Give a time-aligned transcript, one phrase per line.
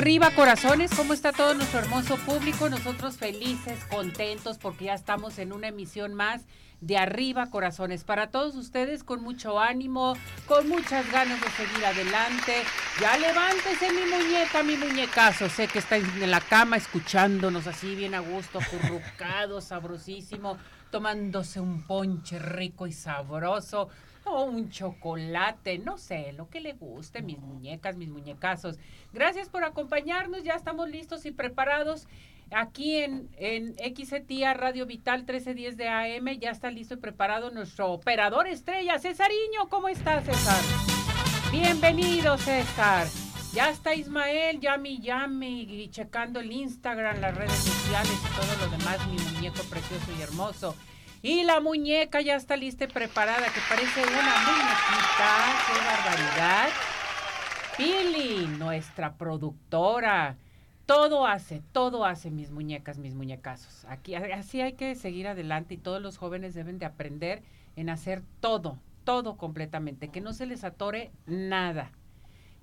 [0.00, 2.70] Arriba corazones, ¿cómo está todo nuestro hermoso público?
[2.70, 6.46] Nosotros felices, contentos porque ya estamos en una emisión más
[6.80, 8.02] de Arriba Corazones.
[8.04, 12.62] Para todos ustedes con mucho ánimo, con muchas ganas de seguir adelante.
[12.98, 15.50] Ya levántese mi muñeca, mi muñecazo.
[15.50, 20.56] Sé que está en la cama escuchándonos así bien a gusto, acurrucado, sabrosísimo,
[20.90, 23.90] tomándose un ponche rico y sabroso
[24.24, 28.78] o un chocolate, no sé, lo que le guste, mis muñecas, mis muñecazos.
[29.12, 32.06] Gracias por acompañarnos, ya estamos listos y preparados.
[32.52, 37.92] Aquí en, en XETIA Radio Vital 1310 de AM ya está listo y preparado nuestro
[37.92, 39.68] operador estrella, Cesariño.
[39.68, 40.60] ¿Cómo estás, César?
[41.52, 43.06] Bienvenido, César.
[43.52, 48.76] Ya está Ismael, llame llame y checando el Instagram, las redes sociales y todo lo
[48.76, 50.76] demás, mi muñeco precioso y hermoso.
[51.22, 55.32] Y la muñeca ya está lista y preparada, que parece una muñequita.
[55.66, 56.68] ¡Qué barbaridad!
[57.76, 60.36] Pili, nuestra productora.
[60.86, 63.84] Todo hace, todo hace mis muñecas, mis muñecazos.
[63.84, 67.42] Aquí, así hay que seguir adelante y todos los jóvenes deben de aprender
[67.76, 71.92] en hacer todo, todo completamente, que no se les atore nada.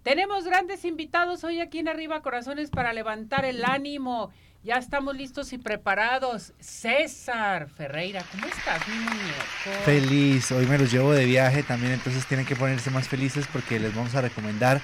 [0.04, 4.32] Tenemos grandes invitados hoy aquí en Arriba Corazones para levantar el ánimo
[4.64, 6.54] ya estamos listos y preparados.
[6.60, 9.84] César Ferreira, ¿cómo estás, mi muñeco?
[9.86, 13.80] Feliz, hoy me los llevo de viaje también, entonces tienen que ponerse más felices porque
[13.80, 14.82] les vamos a recomendar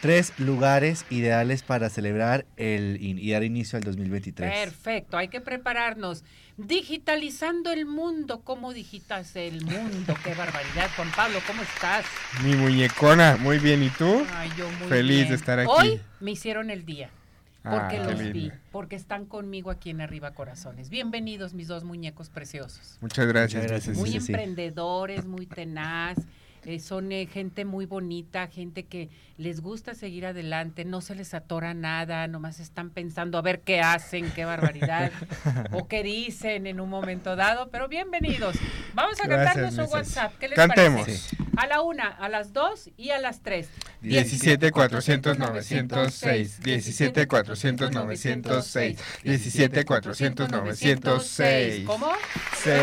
[0.00, 4.50] tres lugares ideales para celebrar el, y dar inicio al 2023.
[4.50, 6.24] Perfecto, hay que prepararnos.
[6.58, 10.16] Digitalizando el mundo, ¿cómo digitas el mundo?
[10.24, 12.06] Qué barbaridad, Juan Pablo, ¿cómo estás?
[12.42, 14.24] Mi muñecona, muy bien, ¿y tú?
[14.34, 15.28] Ay, yo muy Feliz bien.
[15.28, 15.70] de estar aquí.
[15.70, 17.10] Hoy me hicieron el día.
[17.70, 20.88] Porque Ah, los qué vi, porque están conmigo aquí en Arriba Corazones.
[20.88, 22.96] Bienvenidos mis dos muñecos preciosos.
[23.00, 23.62] Muchas gracias.
[23.62, 23.96] Muchas gracias.
[23.96, 24.32] Muy sí, sí.
[24.32, 26.16] emprendedores, muy tenaz.
[26.66, 31.32] Eh, son eh, gente muy bonita, gente que les gusta seguir adelante, no se les
[31.32, 35.12] atora nada, nomás están pensando a ver qué hacen, qué barbaridad,
[35.72, 38.56] o qué dicen en un momento dado, pero bienvenidos.
[38.94, 40.18] Vamos a cantar Gracias, nuestro mi Ceci.
[40.18, 41.02] WhatsApp, ¿qué les Cantemos.
[41.02, 41.36] parece?
[41.56, 43.68] A la una, a las dos y a las tres.
[44.02, 52.08] 17 400 906 17 400 906 17 400 906 ¿Cómo?
[52.62, 52.76] 6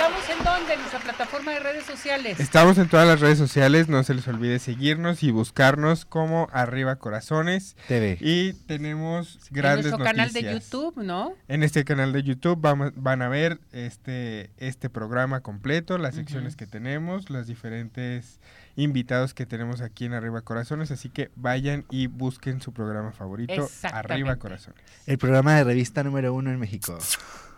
[0.00, 0.72] ¿Estamos en dónde?
[0.72, 2.40] En nuestra plataforma de redes sociales.
[2.40, 6.96] Estamos en todas las redes sociales, no se les olvide seguirnos y buscarnos como Arriba
[6.96, 8.16] Corazones TV.
[8.18, 10.64] y tenemos en grandes nuestro canal de noticias.
[10.70, 11.34] YouTube, ¿no?
[11.48, 16.56] En este canal de YouTube vamos- van a ver este, este programa completo, las secciones
[16.56, 18.40] que tenemos, los diferentes
[18.76, 23.68] invitados que tenemos aquí en Arriba Corazones, así que vayan y busquen su programa favorito.
[23.92, 24.80] Arriba Corazones.
[25.06, 26.98] El programa de revista número uno en México.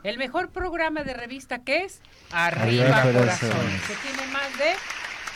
[0.02, 2.00] El mejor programa de revista que es
[2.32, 4.74] Arriba Arriba, Corazones, que tiene más de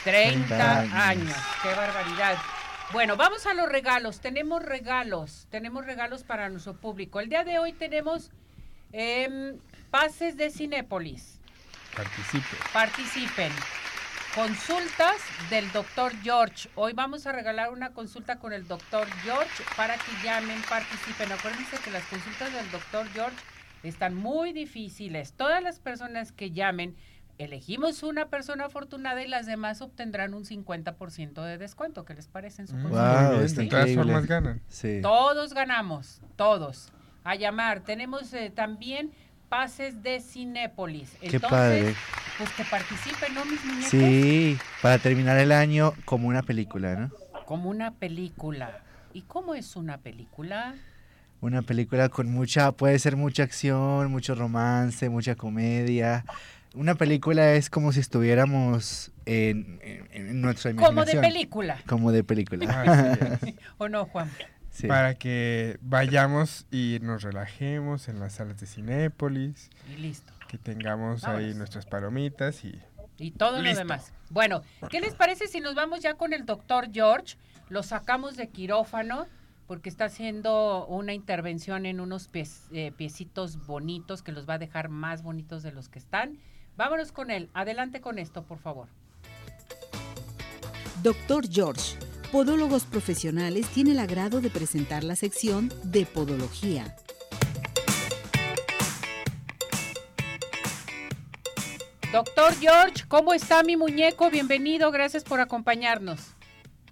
[0.04, 0.92] 30 30 años.
[0.94, 1.36] años.
[1.62, 2.36] ¡Qué barbaridad!
[2.92, 4.20] Bueno, vamos a los regalos.
[4.20, 7.20] Tenemos regalos, tenemos regalos para nuestro público.
[7.20, 8.30] El día de hoy tenemos
[8.92, 9.56] em,
[9.90, 11.40] pases de Cinépolis.
[11.94, 12.56] Participe.
[12.72, 13.52] Participen.
[14.34, 15.16] Consultas
[15.48, 16.68] del doctor George.
[16.74, 21.32] Hoy vamos a regalar una consulta con el doctor George para que llamen, participen.
[21.32, 23.36] Acuérdense que las consultas del doctor George
[23.88, 25.32] están muy difíciles.
[25.32, 26.96] Todas las personas que llamen,
[27.38, 32.04] elegimos una persona afortunada y las demás obtendrán un 50% de descuento.
[32.04, 33.30] ¿Qué les parece en su Mm, consulta?
[33.30, 34.62] Wow, de todas formas ganan.
[34.68, 35.00] Sí.
[35.02, 36.92] Todos ganamos, todos.
[37.24, 37.80] A llamar.
[37.80, 39.12] Tenemos eh, también
[39.48, 41.10] pases de Cinépolis.
[41.20, 41.94] Qué Entonces, padre.
[42.38, 43.90] pues que participen, ¿no, mis muñecos?
[43.90, 47.10] Sí, para terminar el año como una película, ¿no?
[47.44, 48.80] Como una película.
[49.12, 50.74] ¿Y cómo es una película?
[51.40, 56.24] Una película con mucha, puede ser mucha acción, mucho romance, mucha comedia.
[56.74, 61.22] Una película es como si estuviéramos en, en- en nuestra Como de imaginación.
[61.22, 61.78] película.
[61.86, 63.38] Como de película.
[63.42, 63.54] Es.
[63.78, 64.30] ¿O no, Juan?
[64.70, 64.86] Sí.
[64.88, 70.32] Para que vayamos y nos relajemos en las salas de Cinépolis, Y listo.
[70.48, 72.78] que tengamos ahí nuestras palomitas y
[73.18, 74.12] Y todo lo demás.
[74.28, 77.36] Bueno, ¿qué les parece si nos vamos ya con el doctor George?
[77.70, 79.26] Lo sacamos de quirófano
[79.66, 84.58] porque está haciendo una intervención en unos pies- eh, piecitos bonitos que los va a
[84.58, 86.38] dejar más bonitos de los que están.
[86.76, 87.48] Vámonos con él.
[87.54, 88.88] Adelante con esto, por favor.
[91.02, 91.96] Doctor George,
[92.32, 96.96] Podólogos Profesionales tiene el agrado de presentar la sección de Podología.
[102.12, 104.30] Doctor George, ¿cómo está mi muñeco?
[104.30, 106.34] Bienvenido, gracias por acompañarnos.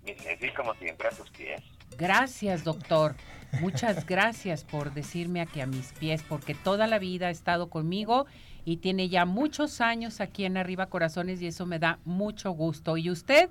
[0.05, 0.15] Sí,
[0.57, 1.63] como siempre, a tus pies.
[1.99, 3.15] Gracias, doctor.
[3.61, 8.27] Muchas gracias por decirme aquí a mis pies, porque toda la vida ha estado conmigo
[8.65, 12.97] y tiene ya muchos años aquí en Arriba Corazones y eso me da mucho gusto.
[12.97, 13.51] Y usted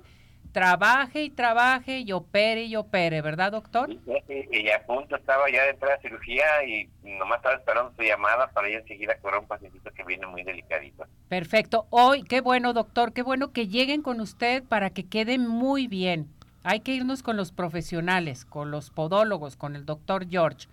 [0.52, 3.90] trabaje y trabaje y opere y opere, ¿verdad, doctor?
[3.90, 8.48] Y, a punto estaba ya de entrar a cirugía y nomás estaba esperando su llamada
[8.52, 11.06] para ir enseguida a curar un pacientito que viene muy delicadito.
[11.28, 11.86] Perfecto.
[11.90, 16.28] Hoy, qué bueno, doctor, qué bueno que lleguen con usted para que quede muy bien.
[16.64, 20.66] Hay que irnos con los profesionales, con los podólogos, con el doctor George.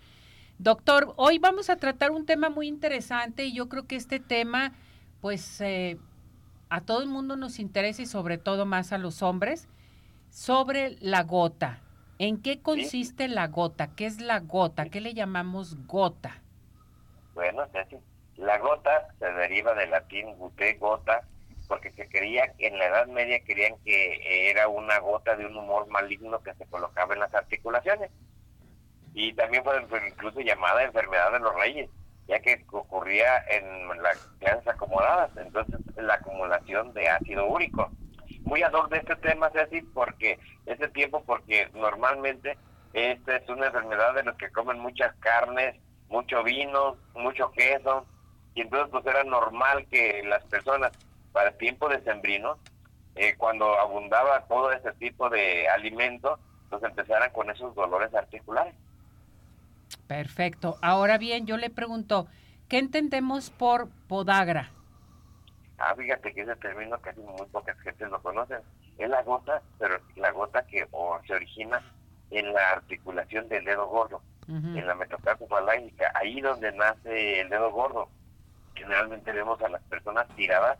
[0.57, 4.71] Doctor, hoy vamos a tratar un tema muy interesante y yo creo que este tema,
[5.19, 5.97] pues, eh,
[6.69, 9.67] a todo el mundo nos interesa y sobre todo más a los hombres,
[10.29, 11.81] sobre la gota.
[12.19, 13.93] ¿En qué consiste la gota?
[13.93, 14.85] ¿Qué es la gota?
[14.85, 16.41] ¿Qué le llamamos gota?
[17.33, 17.63] Bueno,
[18.37, 21.27] la gota se deriva del latín gute, gota,
[21.71, 25.87] porque se creía, en la Edad Media querían que era una gota de un humor
[25.87, 28.11] maligno que se colocaba en las articulaciones.
[29.13, 31.89] Y también fue incluso llamada enfermedad de los reyes
[32.27, 37.89] ya que ocurría en las clases acomodadas, entonces la acumulación de ácido úrico.
[38.41, 42.57] Muy ad hoc de este tema, Ceci, porque ese tiempo, porque normalmente
[42.91, 45.77] esta es una enfermedad de los que comen muchas carnes,
[46.09, 48.05] mucho vino, mucho queso,
[48.55, 50.91] y entonces pues era normal que las personas
[51.31, 52.57] para el tiempo de sembrino,
[53.15, 56.39] eh, cuando abundaba todo ese tipo de alimentos,
[56.69, 58.73] pues empezaran con esos dolores articulares.
[60.07, 60.77] Perfecto.
[60.81, 62.27] Ahora bien, yo le pregunto,
[62.69, 64.71] ¿qué entendemos por podagra?
[65.77, 68.59] Ah, fíjate que ese término casi muy pocas gentes lo conocen.
[68.97, 70.87] Es la gota, pero la gota que
[71.25, 71.81] se origina
[72.29, 77.71] en la articulación del dedo gordo, en la metacarpia falágica, ahí donde nace el dedo
[77.71, 78.09] gordo.
[78.75, 80.77] Generalmente vemos a las personas tiradas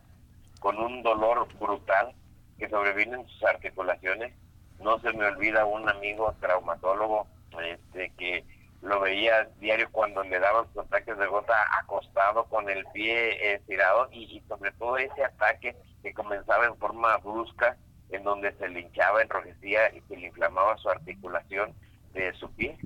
[0.62, 2.14] con un dolor brutal
[2.60, 4.32] que sobreviene en sus articulaciones.
[4.80, 7.28] No se me olvida un amigo traumatólogo
[7.60, 8.46] este, que
[8.84, 14.08] lo veía diario cuando le daban sus ataques de gota acostado con el pie estirado
[14.12, 17.76] y, sobre todo ese ataque que comenzaba en forma brusca
[18.12, 21.74] en donde se le hinchaba, enrojecía y se le inflamaba su articulación
[22.14, 22.78] de su pie.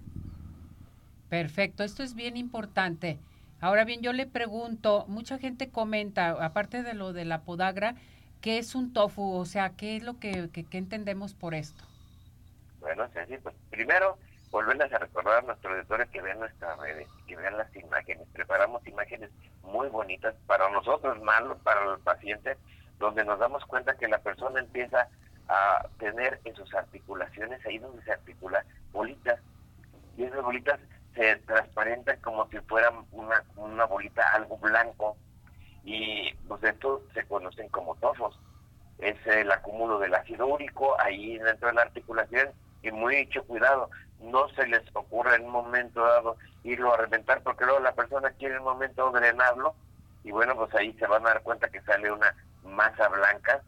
[1.30, 3.18] Perfecto, esto es bien importante.
[3.66, 7.96] Ahora bien, yo le pregunto, mucha gente comenta, aparte de lo de la podagra,
[8.40, 9.34] ¿qué es un tofu?
[9.34, 11.84] O sea, ¿qué es lo que, que, que entendemos por esto?
[12.80, 14.20] Bueno, sí, pues primero
[14.52, 18.28] volverles a recordar a nuestros editores que vean nuestras redes, que vean las imágenes.
[18.34, 19.32] Preparamos imágenes
[19.64, 22.58] muy bonitas para nosotros, malos para el paciente,
[23.00, 25.08] donde nos damos cuenta que la persona empieza
[25.48, 29.40] a tener en sus articulaciones, ahí donde se articula, bolitas.
[30.18, 30.80] Y esas bolitas
[31.16, 31.32] se
[32.22, 35.18] como si fueran una, una bolita, algo blanco.
[35.84, 38.40] Y pues estos se conocen como tofos.
[39.00, 42.50] Es el acúmulo del ácido úrico ahí dentro de la articulación
[42.82, 43.90] y muy mucho cuidado
[44.20, 48.32] no se les ocurre en un momento dado irlo a reventar, porque luego la persona
[48.32, 49.76] quiere en un momento drenarlo,
[50.24, 52.34] y bueno, pues ahí se van a dar cuenta que sale una
[52.64, 53.62] masa blanca,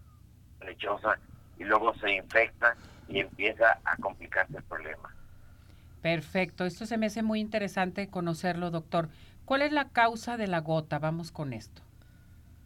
[0.62, 1.18] lechosa,
[1.58, 2.76] y luego se infecta
[3.08, 5.14] y empieza a complicarse el problema.
[6.08, 9.10] Perfecto, esto se me hace muy interesante conocerlo, doctor.
[9.44, 11.00] ¿Cuál es la causa de la gota?
[11.00, 11.82] Vamos con esto.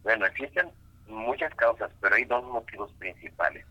[0.04, 0.70] Bueno, existen
[1.08, 3.66] muchas causas, pero hay dos motivos principales.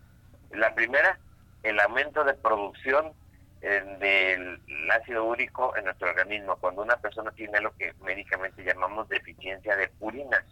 [0.52, 1.18] La primera,
[1.64, 3.14] el aumento de producción
[3.62, 4.60] del
[4.92, 9.88] ácido úrico en nuestro organismo, cuando una persona tiene lo que médicamente llamamos deficiencia de
[9.88, 10.44] purinas.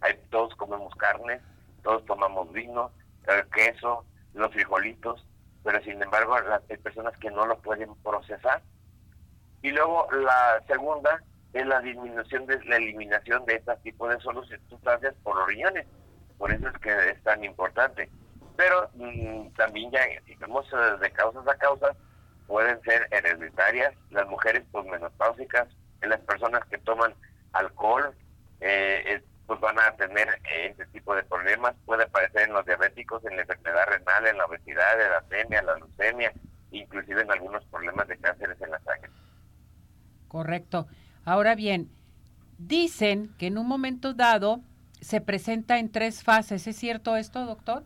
[0.00, 1.40] Hay, todos comemos carne,
[1.84, 2.90] todos tomamos vino,
[3.28, 5.24] el queso, los frijolitos,
[5.62, 8.62] pero sin embargo hay personas que no lo pueden procesar.
[9.62, 15.14] Y luego la segunda es la disminución de la eliminación de este tipo de sustancias
[15.22, 15.86] por los riñones.
[16.38, 18.10] Por eso es que es tan importante.
[18.56, 21.96] Pero mm, también ya, si eh, de causas a causas,
[22.46, 25.68] pueden ser hereditarias, las mujeres pues menopáusicas,
[26.00, 27.14] en las personas que toman
[27.52, 28.14] alcohol,
[28.60, 33.24] eh, pues van a tener eh, este tipo de problemas, puede aparecer en los diabéticos,
[33.24, 36.32] en la enfermedad renal, en la obesidad, en la anemia, la leucemia,
[36.70, 39.10] inclusive en algunos problemas de cánceres en la sangre.
[40.28, 40.86] Correcto.
[41.24, 41.90] Ahora bien,
[42.58, 44.60] dicen que en un momento dado
[45.00, 46.66] se presenta en tres fases.
[46.66, 47.84] ¿Es cierto esto, doctor?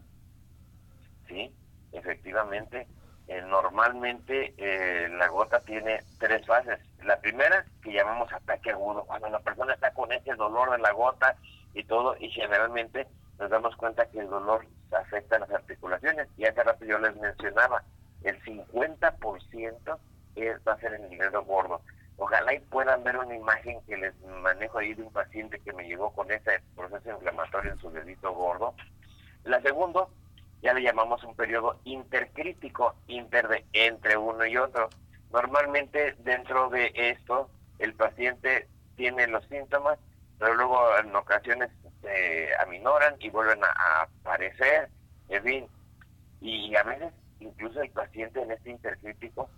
[1.27, 1.53] Sí,
[1.93, 2.87] efectivamente.
[3.27, 6.79] Eh, normalmente eh, la gota tiene tres fases.
[7.07, 10.91] La primera, que llamamos ataque agudo, cuando la persona está con ese dolor de la
[10.91, 11.37] gota
[11.73, 13.07] y todo, y generalmente
[13.39, 16.27] nos damos cuenta que el dolor afecta las articulaciones.
[16.37, 17.85] Y hace rato yo les mencionaba,
[18.25, 19.99] el 50%
[20.35, 21.81] es, va a ser en el dedo gordo.
[22.17, 25.87] Ojalá y puedan ver una imagen que les manejo ahí de un paciente que me
[25.87, 28.75] llegó con ese proceso inflamatorio en su dedito gordo.
[29.45, 30.07] La segunda,
[30.61, 34.89] ya le llamamos un periodo intercrítico, inter de entre uno y otro.
[35.37, 39.99] Normalmente dentro de esto el paciente tiene los síntomas,
[40.39, 41.69] pero luego en ocasiones
[42.01, 44.89] se aminoran y vuelven a, aparecer,
[45.29, 45.67] en fin.
[46.41, 49.51] Y a veces incluso el paciente en este intercrítico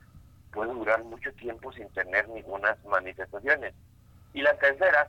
[0.50, 3.72] puede durar mucho tiempo sin tener ninguna manifestaciones.
[4.32, 5.08] Y la tercera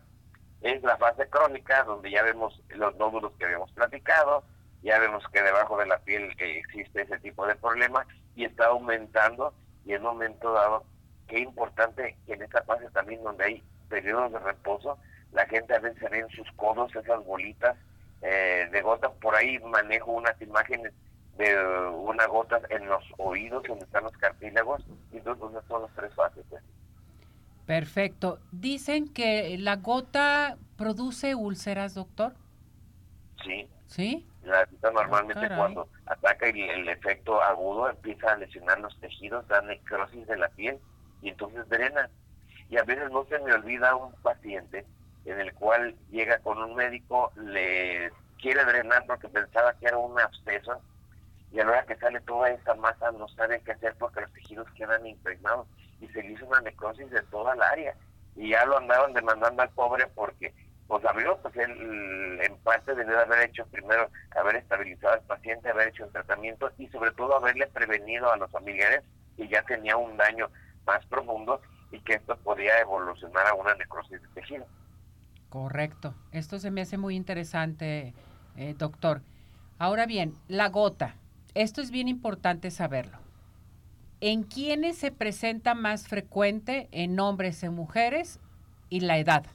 [0.62, 4.44] es la fase crónica, donde ya vemos los nódulos que habíamos platicado,
[4.84, 9.52] ya vemos que debajo de la piel existe ese tipo de problema y está aumentando
[9.86, 10.84] y en un momento dado,
[11.28, 14.98] qué importante que en esta fase también donde hay periodos de reposo,
[15.32, 17.78] la gente a veces ve en sus codos esas bolitas
[18.22, 20.94] eh, de gotas, por ahí manejo unas imágenes
[21.38, 21.58] de
[21.90, 26.44] una gota en los oídos donde están los cartílagos y entonces son las tres fases.
[26.50, 26.62] Pues.
[27.66, 28.40] Perfecto.
[28.52, 32.34] Dicen que la gota produce úlceras, doctor.
[33.46, 33.68] Sí.
[33.88, 34.28] ¿Sí?
[34.50, 40.26] La normalmente cuando ataca el, el, efecto agudo empieza a lesionar los tejidos, da necrosis
[40.28, 40.80] de la piel
[41.22, 42.10] y entonces drena.
[42.70, 44.86] Y a veces no se me olvida un paciente
[45.26, 50.20] en el cual llega con un médico, le quiere drenar porque pensaba que era un
[50.20, 50.82] absceso
[51.52, 54.32] y a la hora que sale toda esa masa no sabe qué hacer porque los
[54.34, 55.68] tejidos quedan impregnados
[56.00, 57.96] y se le hizo una necrosis de toda el área
[58.36, 60.54] y ya lo andaban demandando al pobre porque
[60.90, 65.90] pues abrió pues él en parte debió haber hecho primero haber estabilizado al paciente haber
[65.90, 69.04] hecho un tratamiento y sobre todo haberle prevenido a los familiares
[69.38, 70.50] que ya tenía un daño
[70.88, 74.66] más profundo y que esto podía evolucionar a una necrosis de tejido.
[75.50, 76.16] Correcto.
[76.32, 78.16] Esto se me hace muy interesante
[78.58, 79.22] eh, doctor.
[79.78, 81.16] Ahora bien la gota.
[81.54, 83.20] Esto es bien importante saberlo.
[84.22, 88.40] ¿En quiénes se presenta más frecuente en hombres y mujeres
[88.90, 89.46] y la edad?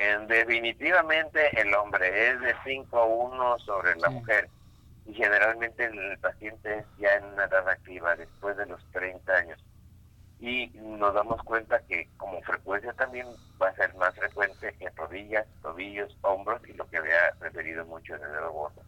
[0.00, 4.48] En definitivamente el hombre es de 5 a 1 sobre la mujer.
[5.04, 9.62] Y generalmente el paciente es ya en una edad activa después de los 30 años.
[10.40, 13.26] Y nos damos cuenta que como frecuencia también
[13.60, 18.14] va a ser más frecuente en rodillas, tobillos, hombros y lo que había referido mucho
[18.14, 18.82] en el dedo gordo.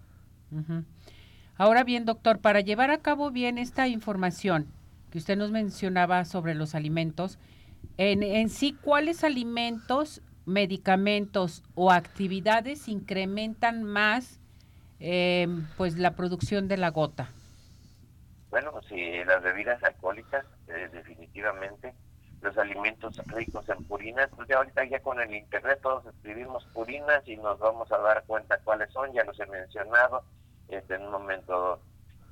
[1.59, 4.73] Ahora bien, doctor, para llevar a cabo bien esta información
[5.11, 7.39] que usted nos mencionaba sobre los alimentos,
[7.99, 14.41] en, sí, ¿cuáles alimentos, medicamentos o actividades incrementan más
[15.01, 15.47] eh,
[15.77, 17.29] pues la producción de la gota?
[18.51, 21.95] Bueno, si las bebidas alcohólicas, eh, definitivamente,
[22.43, 27.27] los alimentos ricos en purinas, pues ya ahorita ya con el internet todos escribimos purinas
[27.27, 30.25] y nos vamos a dar cuenta cuáles son, ya los he mencionado,
[30.69, 31.81] este, en un momento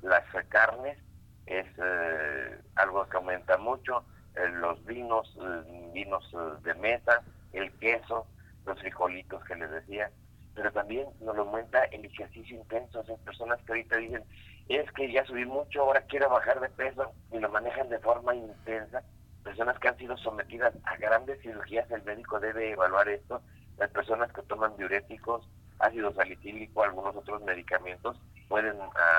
[0.01, 0.97] las carnes
[1.45, 4.03] es eh, algo que aumenta mucho,
[4.35, 6.29] eh, los vinos, eh, vinos
[6.63, 8.25] de mesa, el queso,
[8.65, 10.11] los frijolitos que les decía,
[10.55, 13.03] pero también nos lo aumenta el ejercicio intenso.
[13.25, 14.23] Personas que ahorita dicen,
[14.67, 18.35] es que ya subí mucho, ahora quiero bajar de peso y lo manejan de forma
[18.35, 19.03] intensa.
[19.43, 23.41] Personas que han sido sometidas a grandes cirugías, el médico debe evaluar esto.
[23.77, 25.47] Las personas que toman diuréticos,
[25.79, 28.17] ácido salicílico, algunos otros medicamentos,
[28.47, 28.77] pueden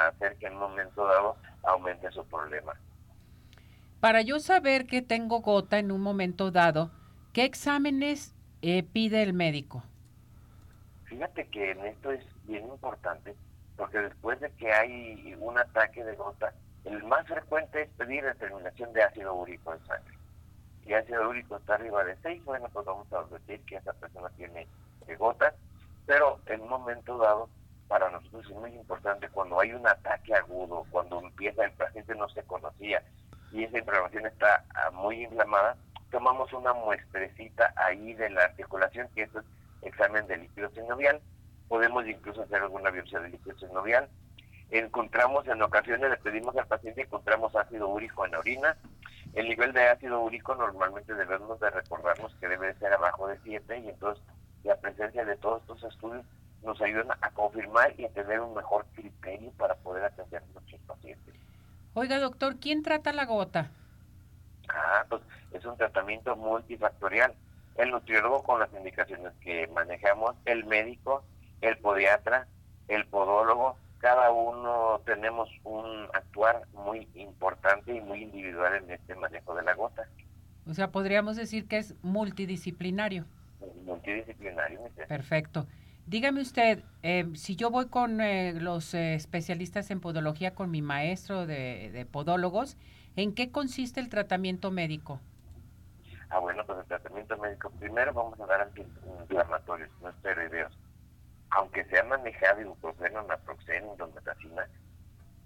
[0.08, 2.74] hacer que en un momento dado aumente su problema.
[4.00, 6.90] Para yo saber que tengo gota en un momento dado,
[7.32, 9.82] ¿qué exámenes eh, pide el médico?
[11.04, 13.34] Fíjate que en esto es bien importante,
[13.76, 18.92] porque después de que hay un ataque de gota, el más frecuente es pedir determinación
[18.92, 20.14] de ácido úrico en sangre.
[20.84, 24.28] Si ácido úrico está arriba de 6, bueno, pues vamos a decir que esa persona
[24.36, 24.66] tiene
[25.18, 25.54] gota
[26.06, 27.48] pero en un momento dado,
[27.88, 32.28] para nosotros es muy importante cuando hay un ataque agudo, cuando empieza el paciente no
[32.30, 33.02] se conocía
[33.52, 35.76] y esa inflamación está ah, muy inflamada,
[36.12, 39.30] tomamos una muestrecita ahí de la articulación, que es
[39.80, 41.20] examen de líquido sinovial.
[41.68, 44.08] Podemos incluso hacer alguna biopsia de líquido sinovial.
[44.70, 48.76] Encontramos, en ocasiones le pedimos al paciente, encontramos ácido úrico en la orina.
[49.32, 53.78] El nivel de ácido úrico normalmente debemos de recordarnos que debe ser abajo de 7
[53.78, 54.22] y entonces
[54.64, 56.24] la presencia de todos estos estudios
[56.62, 60.80] nos ayudan a confirmar y a tener un mejor criterio para poder atender a nuestros
[60.82, 61.34] pacientes.
[61.94, 63.70] Oiga, doctor, ¿quién trata la gota?
[65.62, 67.34] Es un tratamiento multifactorial.
[67.76, 71.22] El nutriólogo con las indicaciones que manejamos, el médico,
[71.60, 72.46] el podiatra,
[72.88, 79.54] el podólogo, cada uno tenemos un actuar muy importante y muy individual en este manejo
[79.54, 80.08] de la gota.
[80.68, 83.24] O sea, podríamos decir que es multidisciplinario
[83.84, 84.80] multidisciplinario.
[85.08, 85.66] Perfecto.
[86.06, 90.82] Dígame usted, eh, si yo voy con eh, los eh, especialistas en podología, con mi
[90.82, 92.76] maestro de, podólogos,
[93.14, 95.20] ¿en qué consiste el tratamiento médico?
[96.32, 100.72] Ah, bueno, pues el tratamiento médico, primero vamos a dar antiinflamatorios, no esteroideos.
[101.50, 104.66] Aunque se ha manejado ibuprofeno, naproxeno, indometacina,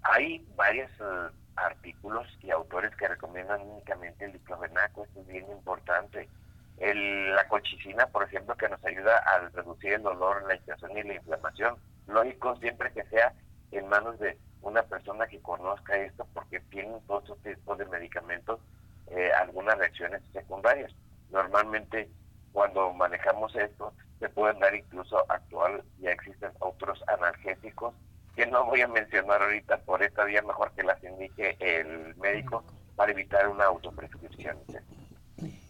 [0.03, 6.29] hay varios eh, artículos y autores que recomiendan únicamente el diclofenaco, esto es bien importante.
[6.77, 11.03] El, la colchicina, por ejemplo, que nos ayuda a reducir el dolor, la inflamación y
[11.03, 11.75] la inflamación.
[12.07, 13.33] Lógico siempre que sea
[13.71, 18.61] en manos de una persona que conozca esto porque tienen todos estos tipos de medicamentos
[19.11, 20.91] eh, algunas reacciones secundarias.
[21.31, 22.09] Normalmente
[22.51, 27.93] cuando manejamos esto se pueden dar incluso actual, ya existen otros analgésicos
[28.35, 32.63] que no voy a mencionar ahorita por esta vía, mejor que las indique el médico
[32.95, 34.57] para evitar una autoprescripción.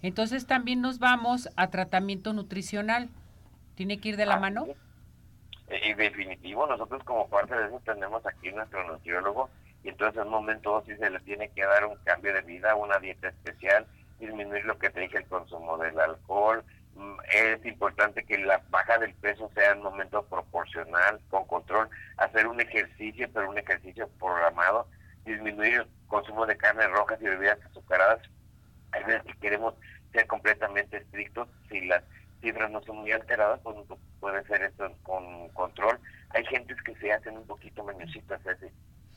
[0.02, 3.10] Entonces también nos vamos a tratamiento nutricional.
[3.76, 4.68] ¿Tiene que ir de la mano?
[5.84, 9.50] Y definitivo, nosotros como parte de eso tenemos aquí nuestro nutriólogo
[9.90, 13.00] entonces en un momento sí se le tiene que dar un cambio de vida, una
[13.00, 13.86] dieta especial,
[14.20, 16.64] disminuir lo que te dije, el consumo del alcohol.
[16.96, 21.90] Mm, es importante que la baja del peso sea en un momento proporcional, con control,
[22.18, 24.88] hacer un ejercicio, pero un ejercicio programado,
[25.26, 28.20] disminuir el consumo de carnes rojas y bebidas azucaradas.
[28.92, 29.76] Hay veces que queremos
[30.12, 32.04] ser completamente estrictos, si las
[32.42, 33.76] cifras no son muy alteradas, pues
[34.20, 36.00] puede ser esto con control.
[36.30, 38.42] Hay gentes que se hacen un poquito meñositas,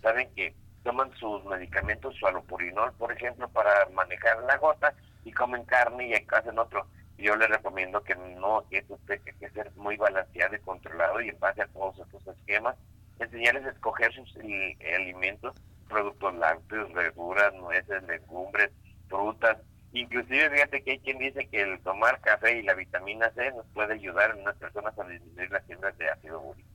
[0.02, 5.64] saben que toman sus medicamentos, su alopurinol, por ejemplo, para manejar la gota y comen
[5.64, 6.86] carne y hacen otro.
[7.18, 11.28] Yo les recomiendo que no, que eso tenga que ser muy balanceado y controlado y
[11.28, 12.76] en base a todos estos esquemas,
[13.18, 15.54] enseñarles a escoger sus alimentos,
[15.88, 18.70] productos lácteos, verduras, nueces, legumbres,
[19.08, 19.58] frutas.
[19.92, 23.66] Inclusive fíjate que hay quien dice que el tomar café y la vitamina C nos
[23.74, 26.69] puede ayudar en unas personas a disminuir las fibras de ácido úrico.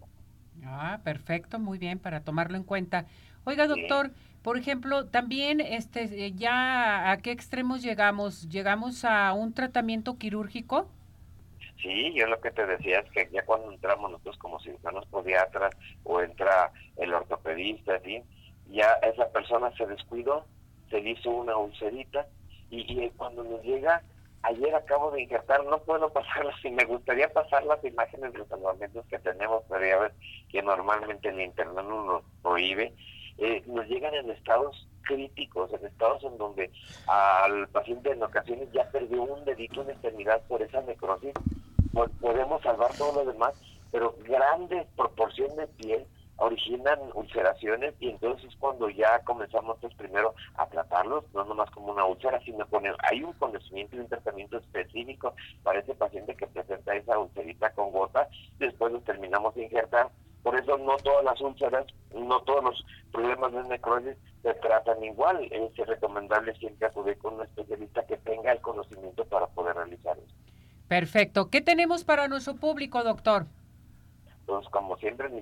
[0.66, 3.06] Ah, perfecto, muy bien, para tomarlo en cuenta.
[3.44, 8.50] Oiga, doctor, por ejemplo, también este eh, ya a qué extremos llegamos?
[8.50, 10.90] ¿Llegamos a un tratamiento quirúrgico?
[11.82, 15.76] Sí, yo lo que te decía es que ya cuando entramos nosotros como cirujanos podiatras
[16.04, 18.24] o entra el ortopedista, ¿sí?
[18.72, 20.46] ya esa persona se descuidó,
[20.90, 22.26] se hizo una ulcerita
[22.70, 24.02] y, y cuando nos llega
[24.46, 28.48] ayer acabo de injertar, no puedo pasarlas y me gustaría pasar las imágenes de los
[28.48, 30.16] salvamentos que tenemos, pero ya
[30.50, 32.94] que normalmente el internet nos prohíbe.
[33.38, 36.72] Eh, nos llegan en estados críticos, en estados en donde
[37.08, 41.34] al paciente en ocasiones ya perdió un dedito, en extremidad por esa necrosis.
[42.22, 43.54] Podemos salvar todo lo demás,
[43.92, 46.06] pero grandes proporción de piel
[46.38, 52.06] originan ulceraciones y entonces cuando ya comenzamos pues primero a tratarlos, no nomás como una
[52.06, 56.96] úlcera, sino con hay un conocimiento y un tratamiento específico para ese paciente que presenta
[56.96, 58.28] esa ulcerita con gota,
[58.60, 60.10] después los terminamos de injertar.
[60.44, 65.50] Por eso no todas las úlceras, no todos los problemas de necrosis se tratan igual.
[65.52, 70.22] Es recomendable siempre acudir con un especialista que tenga el conocimiento para poder realizarlo.
[70.88, 71.50] Perfecto.
[71.50, 73.48] ¿Qué tenemos para nuestro público, doctor?
[74.46, 75.42] Pues como siempre, mi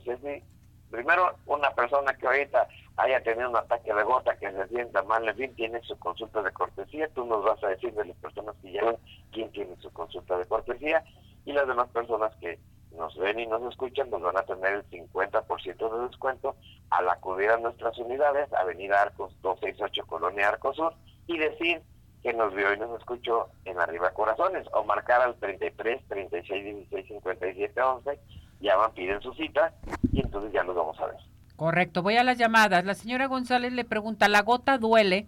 [0.94, 5.28] primero, una persona que ahorita haya tenido un ataque de gota, que se sienta mal,
[5.28, 7.10] en fin, tiene su consulta de cortesía.
[7.16, 8.98] Tú nos vas a decir de las personas que llevan
[9.32, 11.04] quién tiene su consulta de cortesía
[11.46, 12.60] y las demás personas que
[12.96, 16.56] nos ven y nos escuchan nos van a tener el 50% de descuento
[16.92, 20.94] al acudir a nuestras unidades, Avenida Arcos 268 Colonia Arcos Sur,
[21.26, 21.82] y decir
[22.22, 27.08] que nos vio y nos escuchó en Arriba Corazones, o marcar al 33 36 16
[27.08, 28.20] 57 11
[28.64, 29.74] llaman, piden su cita
[30.12, 31.18] y entonces ya los vamos a ver.
[31.56, 32.84] Correcto, voy a las llamadas.
[32.84, 35.28] La señora González le pregunta, ¿la gota duele?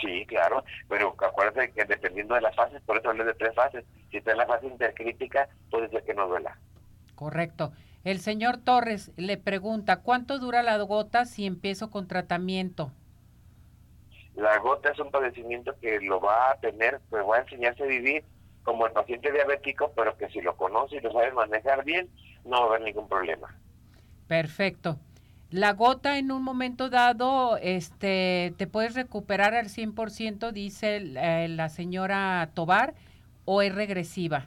[0.00, 3.84] Sí, claro, pero acuérdense que dependiendo de las fases, por eso hablé de tres fases.
[4.10, 6.58] Si está en la fase intercrítica, puede ser que no duela.
[7.14, 7.72] Correcto.
[8.02, 12.92] El señor Torres le pregunta, ¿cuánto dura la gota si empiezo con tratamiento?
[14.34, 17.86] La gota es un padecimiento que lo va a tener, pues va a enseñarse a
[17.86, 18.24] vivir
[18.62, 22.08] como el paciente diabético, pero que si lo conoce y lo sabe manejar bien,
[22.44, 23.54] no va a haber ningún problema.
[24.28, 24.98] Perfecto.
[25.50, 31.68] La gota en un momento dado, este, ¿te puedes recuperar al 100%, dice eh, la
[31.68, 32.94] señora Tobar,
[33.44, 34.46] o es regresiva?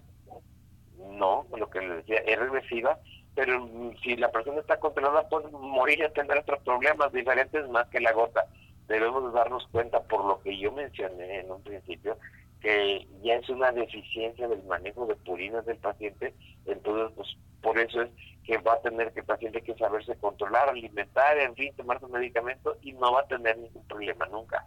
[1.11, 2.99] No, lo que le decía, es regresiva,
[3.35, 3.69] pero
[4.01, 8.13] si la persona está controlada, puede morir y tener otros problemas diferentes más que la
[8.13, 8.45] gota.
[8.87, 12.17] Debemos darnos cuenta, por lo que yo mencioné en un principio,
[12.63, 16.33] que ya es una deficiencia del manejo de purinas del paciente,
[16.65, 17.27] entonces pues
[17.61, 18.09] por eso es
[18.45, 22.07] que va a tener que el paciente que saberse controlar, alimentar, en fin, tomar su
[22.07, 24.65] medicamento y no va a tener ningún problema nunca.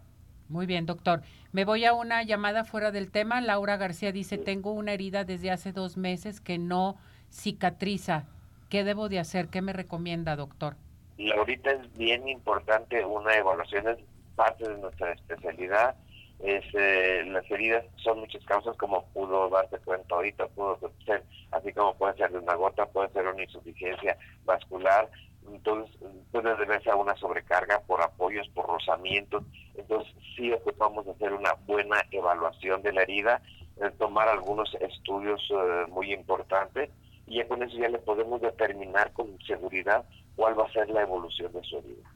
[0.48, 1.22] Muy bien, doctor.
[1.52, 3.40] Me voy a una llamada fuera del tema.
[3.40, 6.96] Laura García dice, tengo una herida desde hace dos meses que no
[7.30, 8.26] cicatriza.
[8.68, 9.48] ¿Qué debo de hacer?
[9.48, 10.76] ¿Qué me recomienda, doctor?
[11.16, 13.98] Laurita, es bien importante una evaluación, es
[14.36, 15.96] parte de nuestra especialidad
[16.40, 21.72] es, eh, las heridas son muchas causas como pudo darse cuenta ahorita, pudo ser, así
[21.72, 25.10] como puede ser de una gota, puede ser una insuficiencia vascular,
[25.48, 25.96] entonces
[26.30, 29.44] puede deberse a una sobrecarga por apoyos, por rozamientos,
[29.74, 33.40] entonces sí ocupamos hacer una buena evaluación de la herida,
[33.80, 36.90] eh, tomar algunos estudios eh, muy importantes
[37.26, 40.04] y ya con eso ya le podemos determinar con seguridad
[40.36, 42.10] cuál va a ser la evolución de su herida.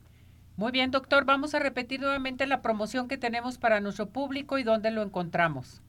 [0.56, 1.24] Muy bien, doctor.
[1.24, 5.82] Vamos a repetir nuevamente la promoción que tenemos para nuestro público y dónde lo encontramos.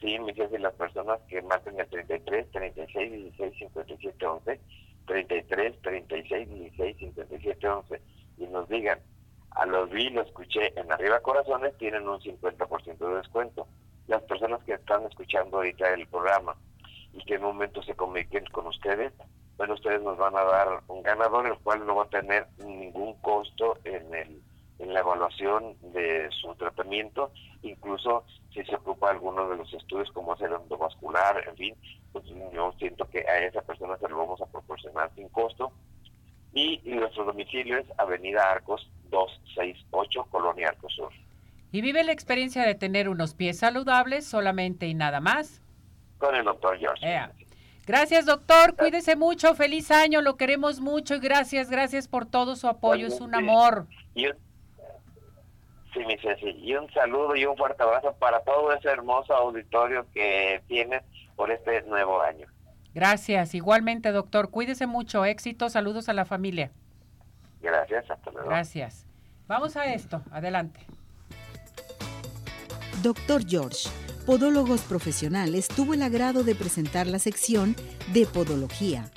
[0.00, 4.60] Sí, me dicen las personas que marquen el 33, 36, 16, 57, 11,
[5.06, 8.00] 33, 36, 16, 57, 11
[8.38, 9.00] y nos digan,
[9.50, 13.66] a los vi, lo escuché en Arriba Corazones, tienen un 50% de descuento.
[14.06, 16.54] Las personas que están escuchando ahorita el programa
[17.12, 19.12] y que en un momento se comuniquen con ustedes,
[19.56, 23.07] bueno, ustedes nos van a dar un ganador, el cual no va a tener ningún
[23.20, 24.42] costo en, el,
[24.78, 30.34] en la evaluación de su tratamiento, incluso si se ocupa alguno de los estudios como
[30.34, 31.74] es el endovascular, en fin,
[32.12, 35.72] pues yo siento que a esa persona se lo vamos a proporcionar sin costo.
[36.52, 41.12] Y, nuestro domicilio es Avenida Arcos 268, Colonia Arcos Sur.
[41.70, 45.60] ¿Y vive la experiencia de tener unos pies saludables solamente y nada más?
[46.18, 47.06] Con el doctor George.
[47.88, 48.76] Gracias, doctor.
[48.76, 49.54] Cuídese mucho.
[49.54, 50.20] Feliz año.
[50.20, 53.06] Lo queremos mucho y gracias, gracias por todo su apoyo.
[53.06, 53.86] Es un amor.
[54.14, 54.34] Y un,
[55.94, 56.50] sí, mi Ceci.
[56.50, 61.02] Y un saludo y un fuerte abrazo para todo ese hermoso auditorio que tienes
[61.34, 62.46] por este nuevo año.
[62.92, 63.54] Gracias.
[63.54, 64.50] Igualmente, doctor.
[64.50, 65.24] Cuídese mucho.
[65.24, 65.70] Éxito.
[65.70, 66.70] Saludos a la familia.
[67.62, 68.10] Gracias.
[68.10, 68.50] Hasta luego.
[68.50, 69.06] Gracias.
[69.46, 70.20] Vamos a esto.
[70.30, 70.80] Adelante.
[73.02, 73.88] Doctor George
[74.28, 77.74] Podólogos Profesionales tuvo el agrado de presentar la sección
[78.12, 79.10] de Podología.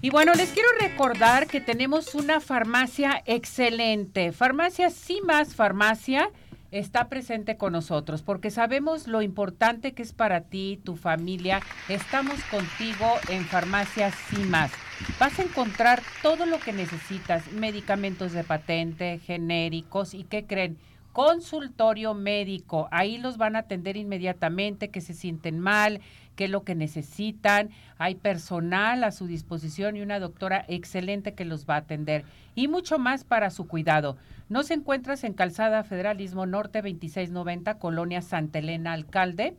[0.00, 4.30] Y bueno, les quiero recordar que tenemos una farmacia excelente.
[4.30, 4.92] Farmacia
[5.26, 6.30] más Farmacia
[6.70, 11.60] está presente con nosotros porque sabemos lo importante que es para ti, tu familia.
[11.88, 14.12] Estamos contigo en Farmacia
[14.48, 14.70] más
[15.18, 20.78] Vas a encontrar todo lo que necesitas, medicamentos de patente, genéricos y qué creen
[21.12, 22.88] consultorio médico.
[22.90, 26.00] Ahí los van a atender inmediatamente, que se sienten mal,
[26.36, 27.70] qué es lo que necesitan.
[27.98, 32.24] Hay personal a su disposición y una doctora excelente que los va a atender.
[32.54, 34.16] Y mucho más para su cuidado.
[34.48, 39.54] Nos encuentras en Calzada Federalismo Norte 2690, Colonia Santa Elena, Alcalde.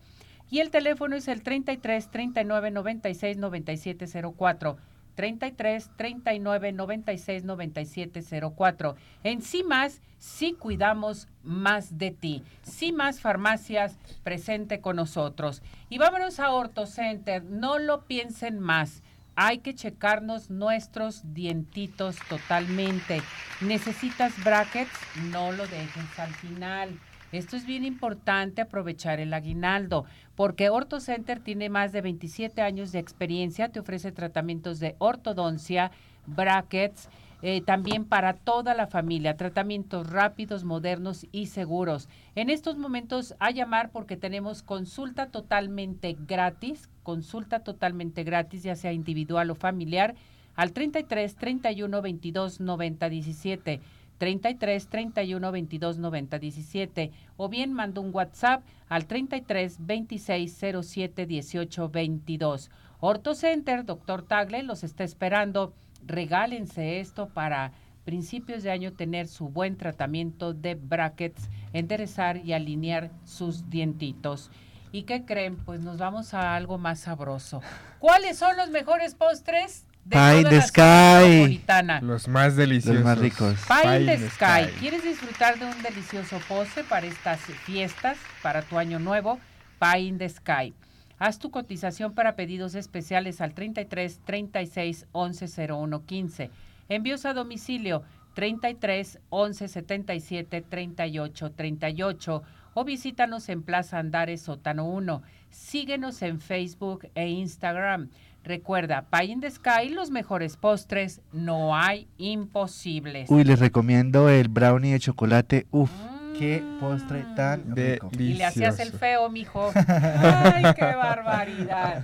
[0.50, 4.06] Y el teléfono es el 33 39 96 97
[4.38, 4.78] 04.
[5.15, 8.21] 33 39 96 97
[8.56, 8.95] 04.
[9.24, 12.43] En CIMAS sí cuidamos más de ti.
[12.63, 15.62] CIMAS Farmacias presente con nosotros.
[15.89, 17.43] Y vámonos a OrtoCenter.
[17.43, 19.04] No lo piensen más.
[19.36, 23.21] Hay que checarnos nuestros dientitos totalmente.
[23.62, 24.91] ¿Necesitas brackets?
[25.32, 27.00] No lo dejes al final.
[27.32, 33.00] Esto es bien importante aprovechar el aguinaldo, porque OrtoCenter tiene más de 27 años de
[33.00, 35.91] experiencia, te ofrece tratamientos de ortodoncia,
[36.28, 37.10] brackets,
[37.41, 42.08] eh, también para toda la familia, tratamientos rápidos, modernos y seguros.
[42.36, 48.91] En estos momentos a llamar porque tenemos consulta totalmente gratis, consulta totalmente gratis, ya sea
[48.91, 50.15] individual o familiar,
[50.56, 53.82] al 33 31 22 90 17.
[54.21, 61.89] 33 31 22 90 17 o bien manda un WhatsApp al 33 26 07 18
[61.89, 62.69] 22.
[62.99, 65.73] Orto Center, doctor Tagle, los está esperando.
[66.05, 67.71] Regálense esto para
[68.05, 74.51] principios de año tener su buen tratamiento de brackets, enderezar y alinear sus dientitos.
[74.91, 75.55] ¿Y qué creen?
[75.55, 77.62] Pues nos vamos a algo más sabroso.
[77.97, 79.88] ¿Cuáles son los mejores postres?
[80.10, 81.64] Pie the Sky.
[82.02, 82.96] Los más deliciosos.
[82.96, 83.60] Los más ricos.
[83.68, 84.72] Pie, in the sky.
[84.80, 89.40] ¿Quieres disfrutar de un delicioso postre para estas fiestas, para tu año nuevo?
[89.80, 90.74] Pie in the Sky.
[91.20, 96.50] Haz tu cotización para pedidos especiales al 33 36 11 01 15.
[96.90, 105.22] Envíos a domicilio 33 11 77 38 38 o visítanos en Plaza Andares Sótano 1.
[105.50, 108.10] Síguenos en Facebook e Instagram.
[108.43, 113.30] Recuerda, Pie in the Sky, los mejores postres, no hay imposibles.
[113.30, 115.67] Uy, les recomiendo el brownie de chocolate.
[115.69, 115.91] Uf,
[116.39, 118.10] qué postre tan rico.
[118.13, 119.71] Y le hacías el feo, mijo.
[119.75, 122.04] Ay, qué barbaridad.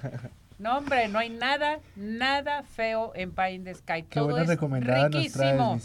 [0.59, 4.03] No, hombre, no hay nada, nada feo en Pie in the Sky.
[4.09, 5.79] Qué Todo es riquísimo.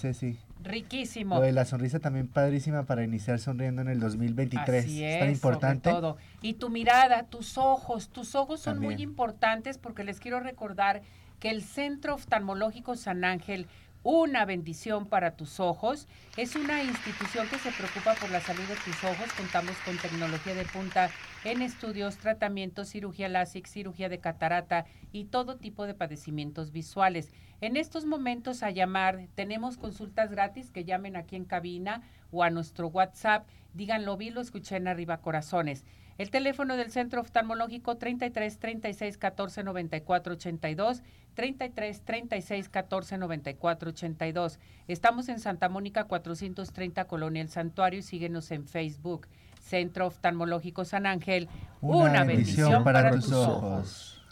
[0.62, 1.36] Riquísimo.
[1.36, 4.84] Lo de la sonrisa también padrísima para iniciar sonriendo en el 2023.
[4.84, 5.90] Así es, tan importante.
[5.90, 6.16] todo.
[6.40, 11.02] Y tu mirada, tus ojos, tus ojos son muy importantes porque les quiero recordar
[11.40, 13.66] que el Centro Oftalmológico San Ángel
[14.04, 16.08] una bendición para tus ojos.
[16.36, 19.32] Es una institución que se preocupa por la salud de tus ojos.
[19.36, 21.10] Contamos con tecnología de punta
[21.44, 27.32] en estudios, tratamientos, cirugía láser, cirugía de catarata y todo tipo de padecimientos visuales.
[27.60, 32.50] En estos momentos a llamar, tenemos consultas gratis que llamen aquí en cabina o a
[32.50, 33.46] nuestro WhatsApp.
[33.74, 35.84] Díganlo, vi, lo escuché en Arriba Corazones.
[36.18, 41.02] El teléfono del Centro Oftalmológico 33 36 14 94 82
[41.34, 44.58] 33 36 14 94 82.
[44.88, 49.26] Estamos en Santa Mónica 430 Colonia El Santuario y síguenos en Facebook.
[49.62, 51.48] Centro Oftalmológico San Ángel.
[51.80, 54.22] Una, bendición, para, tus ojos.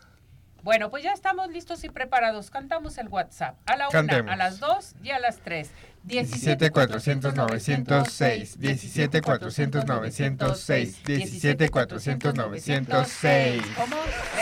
[0.63, 2.51] Bueno, pues ya estamos listos y preparados.
[2.51, 3.57] Cantamos el WhatsApp.
[3.67, 5.71] A la una, a las dos y a las tres.
[6.05, 13.97] 17 400 906 17 400 906 17 400 906 ¿Cómo?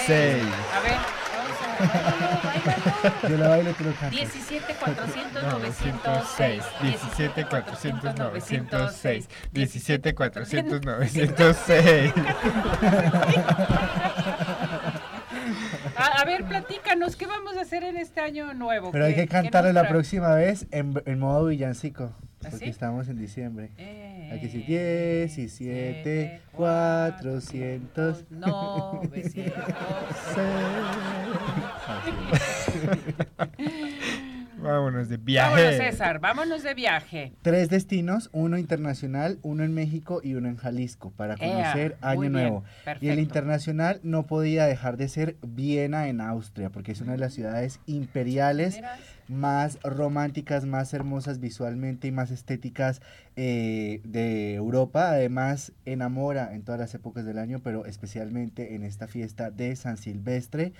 [0.07, 1.28] 6 A ver.
[3.29, 4.11] Yo la bailo, tú lo cantas.
[4.11, 12.13] 17 400 906 17 400 906 17 400 906
[15.97, 18.91] A, a ver, platícanos, ¿qué vamos a hacer en este año nuevo?
[18.93, 22.13] Pero hay ¿Qué- que cantarlo la próxima vez en, en modo villancico.
[22.45, 22.71] ¿Ah, Porque sí?
[22.71, 23.71] estamos en diciembre.
[23.79, 23.85] Hay
[24.37, 28.25] que decir Eh, 17, 400.
[28.31, 29.55] 900.
[34.61, 35.77] Vámonos de Vámonos, viaje.
[35.79, 37.33] César, vámonos de viaje.
[37.43, 42.33] Tres destinos, uno internacional, uno en México y uno en Jalisco, para conocer Año bien,
[42.33, 42.65] Nuevo.
[43.01, 47.19] Y el internacional no podía dejar de ser Viena en Austria, porque es una de
[47.19, 48.81] las ciudades imperiales
[49.29, 53.01] más románticas, más hermosas visualmente y más estéticas
[53.37, 55.11] eh, de Europa.
[55.11, 59.97] Además, enamora en todas las épocas del año, pero especialmente en esta fiesta de San
[59.97, 60.73] Silvestre.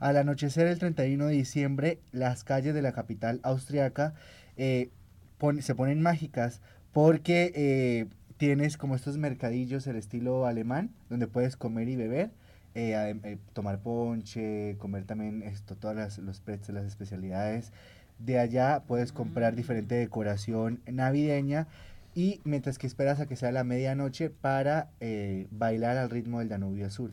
[0.00, 4.14] Al anochecer el 31 de diciembre, las calles de la capital austriaca
[4.56, 4.90] eh,
[5.38, 6.60] pon- se ponen mágicas
[6.92, 12.30] porque eh, tienes como estos mercadillos, el estilo alemán, donde puedes comer y beber.
[12.74, 17.72] Eh, adem- eh, tomar ponche, comer también esto, todas las, los pretzels, las especialidades.
[18.18, 21.66] De allá puedes comprar diferente decoración navideña
[22.14, 26.48] y mientras que esperas a que sea la medianoche para eh, bailar al ritmo del
[26.48, 27.12] Danubio Azul.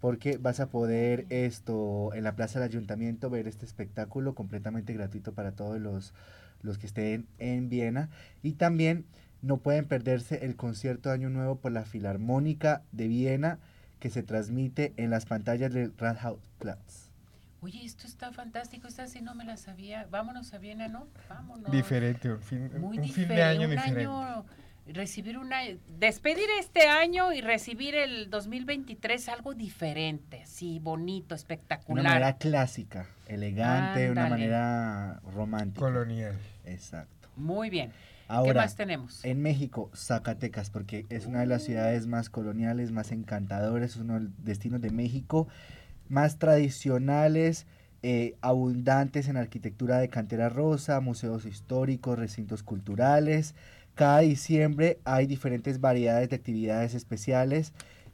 [0.00, 5.34] Porque vas a poder esto en la plaza del ayuntamiento ver este espectáculo completamente gratuito
[5.34, 6.14] para todos los,
[6.62, 8.08] los que estén en Viena.
[8.42, 9.04] Y también
[9.42, 13.58] no pueden perderse el concierto de Año Nuevo por la Filarmónica de Viena
[14.00, 17.10] que se transmite en las pantallas del Rathausplatz.
[17.62, 20.06] Oye, esto está fantástico, esta sí no me la sabía.
[20.10, 21.06] Vámonos a Viena, ¿no?
[21.28, 21.70] Vámonos.
[21.70, 23.34] Diferente, un fin, Muy un fin diferente.
[23.34, 24.00] de año un diferente.
[24.00, 24.46] año,
[24.86, 25.58] recibir una,
[25.98, 32.04] despedir este año y recibir el 2023 algo diferente, sí, bonito, Una espectacular.
[32.04, 35.80] manera clásica, elegante, de una manera romántica.
[35.80, 36.38] Colonial.
[36.64, 37.28] Exacto.
[37.36, 37.92] Muy bien.
[38.30, 39.24] ¿Qué Ahora, más tenemos?
[39.24, 44.14] en México, Zacatecas, porque es una de las ciudades más coloniales, más encantadoras, es uno
[44.14, 45.48] de los destinos de México
[46.08, 47.66] más tradicionales,
[48.02, 53.54] eh, abundantes en arquitectura de cantera rosa, museos históricos, recintos culturales.
[53.94, 57.72] Cada diciembre hay diferentes variedades de actividades especiales.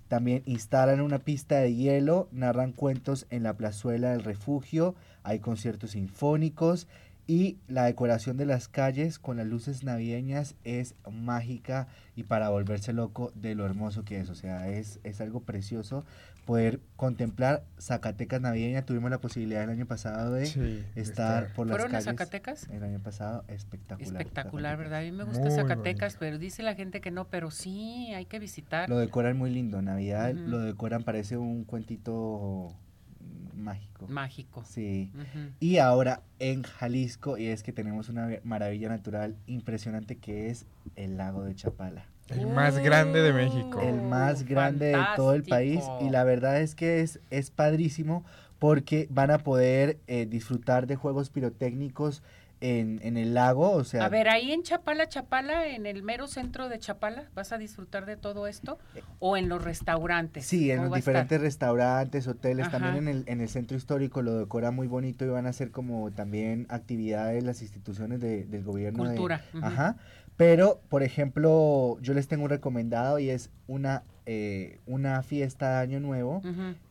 [0.08, 5.92] También instalan una pista de hielo, narran cuentos en la plazuela del refugio, hay conciertos
[5.92, 6.86] sinfónicos
[7.28, 12.92] y la decoración de las calles con las luces navideñas es mágica y para volverse
[12.92, 14.30] loco de lo hermoso que es.
[14.30, 16.04] O sea, es, es algo precioso
[16.44, 18.82] poder contemplar Zacatecas navideña.
[18.82, 22.04] Tuvimos la posibilidad el año pasado de Sí, estar por las ¿Fueron a calles.
[22.04, 22.68] Zacatecas?
[22.70, 24.06] El año pasado, espectacular.
[24.12, 24.78] Espectacular, Zacatecas.
[24.78, 25.00] ¿verdad?
[25.00, 26.18] A mí me gusta Muy Zacatecas, bonito.
[26.20, 28.88] pero dice la gente que no, pero sí, hay que visitar.
[28.88, 29.82] Lo decoran muy lindo.
[29.82, 32.72] Navidad lo decoran, parece un cuentito
[33.56, 34.06] mágico.
[34.08, 34.64] Mágico.
[34.64, 35.12] Sí.
[35.60, 41.16] Y ahora en Jalisco, y es que tenemos una maravilla natural impresionante que es el
[41.16, 42.06] lago de Chapala.
[42.28, 43.80] El más grande de México.
[43.80, 48.24] el más grande de todo el país y la verdad es que es, es padrísimo
[48.58, 52.22] porque van a poder eh, disfrutar de juegos pirotécnicos
[52.60, 56.26] en, en el lago, o sea, A ver, ahí en Chapala, Chapala, en el mero
[56.26, 58.78] centro de Chapala, ¿vas a disfrutar de todo esto?
[59.18, 60.46] ¿O en los restaurantes?
[60.46, 62.78] sí, en ¿Cómo los diferentes restaurantes, hoteles, Ajá.
[62.78, 65.70] también en el, en el centro histórico lo decora muy bonito y van a hacer
[65.70, 69.04] como también actividades las instituciones de- del gobierno.
[69.04, 69.44] de- Cultura.
[69.54, 69.64] ujú.
[69.64, 69.96] Ajá.
[70.36, 75.76] Pero, por ejemplo, yo les tengo un recomendado y es una, eh, una fiesta de
[75.78, 76.42] Año Nuevo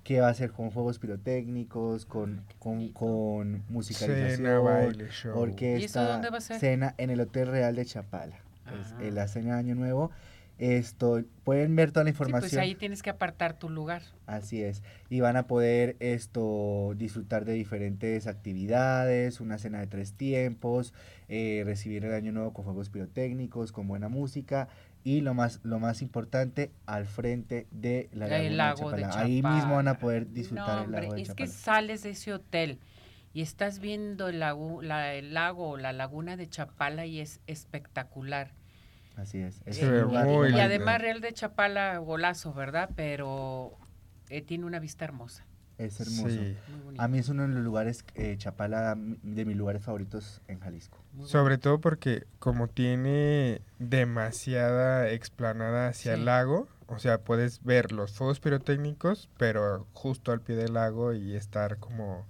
[0.03, 5.37] que va a ser con juegos pirotécnicos, con, con, con musicalización, Cena, baile, show.
[5.39, 6.59] orquesta, ¿Y eso dónde va a ser?
[6.59, 8.35] cena en el Hotel Real de Chapala.
[8.81, 8.97] Es Ah.
[9.03, 10.09] eh, la cena de Año Nuevo.
[10.57, 12.61] Esto, pueden ver toda la Sí, pues información.
[12.61, 14.03] ahí tienes que apartar tu lugar.
[14.25, 14.83] Así es.
[15.09, 20.93] Y van a poder esto disfrutar de diferentes actividades, una cena de tres tiempos,
[21.27, 24.69] eh, recibir el año nuevo con fuegos pirotécnicos, con buena música
[25.03, 29.19] y lo más lo más importante al frente de la El lago de Chapala.
[29.23, 32.33] Ahí mismo van a poder disfrutar No, el lago de es que sales de ese
[32.33, 32.79] hotel
[33.33, 37.41] y estás viendo el lago, la- el lago o la laguna de Chapala y es
[37.45, 38.51] espectacular.
[39.15, 39.61] Así es.
[39.65, 42.89] Es muy y además Real de Chapala, golazo, ¿verdad?
[42.95, 43.73] Pero
[44.29, 45.45] eh, tiene una vista hermosa.
[45.77, 46.29] es hermoso.
[46.29, 46.55] Sí.
[46.69, 47.01] Muy bonito.
[47.03, 50.97] A mí es uno de los lugares, eh, Chapala, de mis lugares favoritos en Jalisco.
[51.13, 56.19] muy Sobre todo porque como tiene demasiada explanada hacia Sí.
[56.19, 61.13] el lago, o sea, puedes ver los fuegos pirotécnicos, pero justo al pie del lago
[61.13, 62.25] y estar como,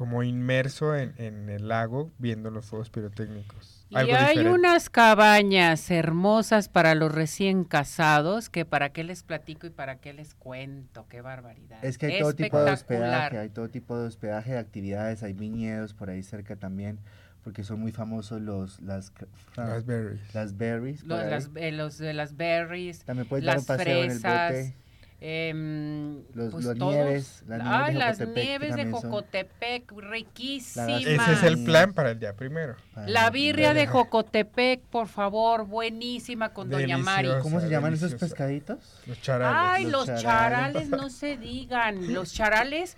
[0.00, 3.84] como inmerso en, en el lago viendo los fuegos pirotécnicos.
[3.90, 4.50] Y Algo hay diferente.
[4.58, 10.14] unas cabañas hermosas para los recién casados que para qué les platico y para qué
[10.14, 11.84] les cuento, qué barbaridad.
[11.84, 15.34] Es que hay todo tipo de hospedaje, hay todo tipo de hospedaje, de actividades, hay
[15.34, 16.98] viñedos por ahí cerca también,
[17.44, 19.12] porque son muy famosos los las
[19.52, 20.34] fra- Las berries.
[20.34, 21.02] las berries.
[21.04, 24.18] Los, las, eh, los de las berries, También puedes dar un las paseo en el
[24.18, 24.74] fresas, bote.
[25.20, 31.02] Em, Los- pues los todos- nieves, las nieves Ay, de las nieves de Jocotepec, riquísimas.
[31.04, 32.76] Ese es el plan para el día primero.
[32.94, 33.86] para La birria de.
[33.86, 37.28] Jocotepec, por favor, buenísima con Doña Mari.
[37.42, 38.78] ¿Cómo se llaman esos pescaditos?
[39.06, 39.56] Los charales.
[39.58, 40.72] Ay, Los los charales.
[40.84, 40.88] charales.
[40.90, 41.90] no se digan.
[42.14, 42.96] Los charales,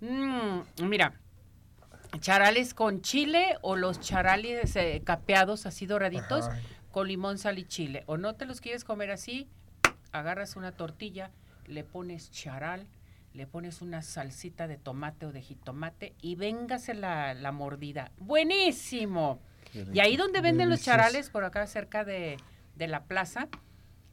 [0.00, 1.14] mm, mira,
[2.20, 6.58] charales con chile o los charales eh, capeados así doraditos Ajá.
[6.90, 8.04] con limón, sal y chile.
[8.06, 9.48] O no te los quieres comer así,
[10.12, 11.30] agarras una tortilla,
[11.68, 12.86] le pones charal,
[13.34, 18.10] le pones una salsita de tomate o de jitomate y véngase la, la mordida.
[18.18, 19.40] Buenísimo.
[19.92, 20.96] Y ahí donde venden los Delicioso.
[20.98, 22.38] charales, por acá cerca de,
[22.74, 23.48] de la plaza,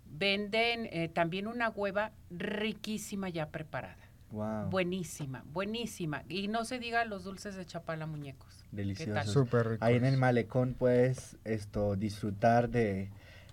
[0.06, 3.98] venden eh, también una hueva riquísima ya preparada.
[4.32, 6.24] Wow, Buenísima, buenísima.
[6.28, 8.65] Y no se diga los dulces de Chapala muñecos.
[8.72, 9.32] deliciosos.
[9.32, 9.86] Súper rico.
[9.86, 13.12] Ahí en el malecón puedes esto disfrutar de,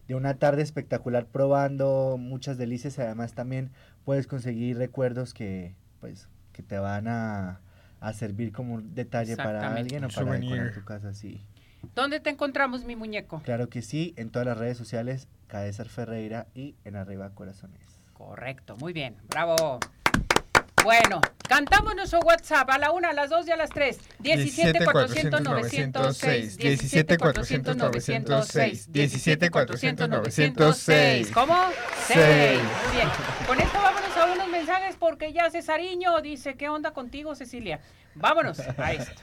[0.09, 3.71] de una tarde espectacular probando muchas delicias y además también
[4.05, 7.61] puedes conseguir recuerdos que pues que te van a,
[8.01, 11.41] a servir como un detalle para alguien o para decorar tu casa, sí.
[11.95, 13.41] ¿Dónde te encontramos, mi muñeco?
[13.43, 17.81] Claro que sí, en todas las redes sociales, Caesar Ferreira y en Arriba Corazones.
[18.13, 19.81] Correcto, muy bien, bravo.
[20.83, 24.01] Bueno, cantamos nuestro WhatsApp a la una, a las dos y a las tres.
[24.19, 26.57] 17 400 906.
[26.57, 28.93] 17 400 906.
[28.93, 31.31] 17 400 906.
[31.33, 31.57] ¿Cómo?
[32.07, 32.59] Seis.
[32.59, 33.09] Muy bien.
[33.47, 37.81] Con esto vámonos a unos mensajes porque ya Cesariño dice, ¿qué onda contigo, Cecilia?
[38.15, 39.23] Vámonos a esto.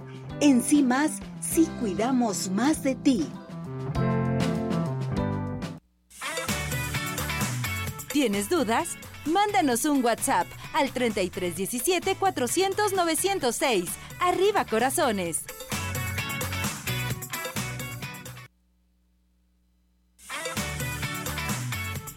[0.43, 3.27] En CIMAS sí cuidamos más de ti.
[8.11, 8.97] ¿Tienes dudas?
[9.25, 13.85] Mándanos un WhatsApp al 3317 400 906.
[14.19, 15.43] Arriba corazones.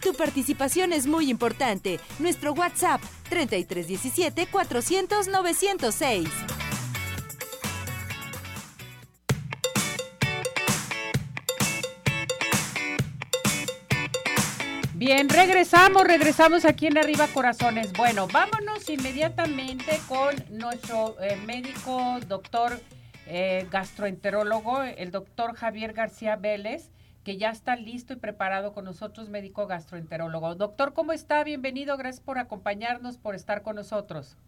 [0.01, 1.99] Tu participación es muy importante.
[2.17, 6.29] Nuestro WhatsApp 3317 400 906.
[15.05, 17.93] Bien, regresamos, regresamos aquí en Arriba Corazones.
[17.93, 22.81] Bueno, vámonos inmediatamente con nuestro eh, médico, doctor
[23.27, 26.89] eh, gastroenterólogo, el doctor Javier García Vélez,
[27.23, 30.55] que ya está listo y preparado con nosotros, médico gastroenterólogo.
[30.55, 31.43] Doctor, ¿cómo está?
[31.43, 34.39] Bienvenido, gracias por acompañarnos, por estar con nosotros.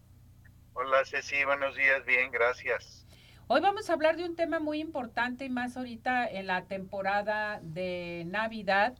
[0.73, 3.05] Hola Ceci, buenos días, bien, gracias.
[3.45, 7.59] Hoy vamos a hablar de un tema muy importante y más ahorita en la temporada
[7.61, 8.95] de Navidad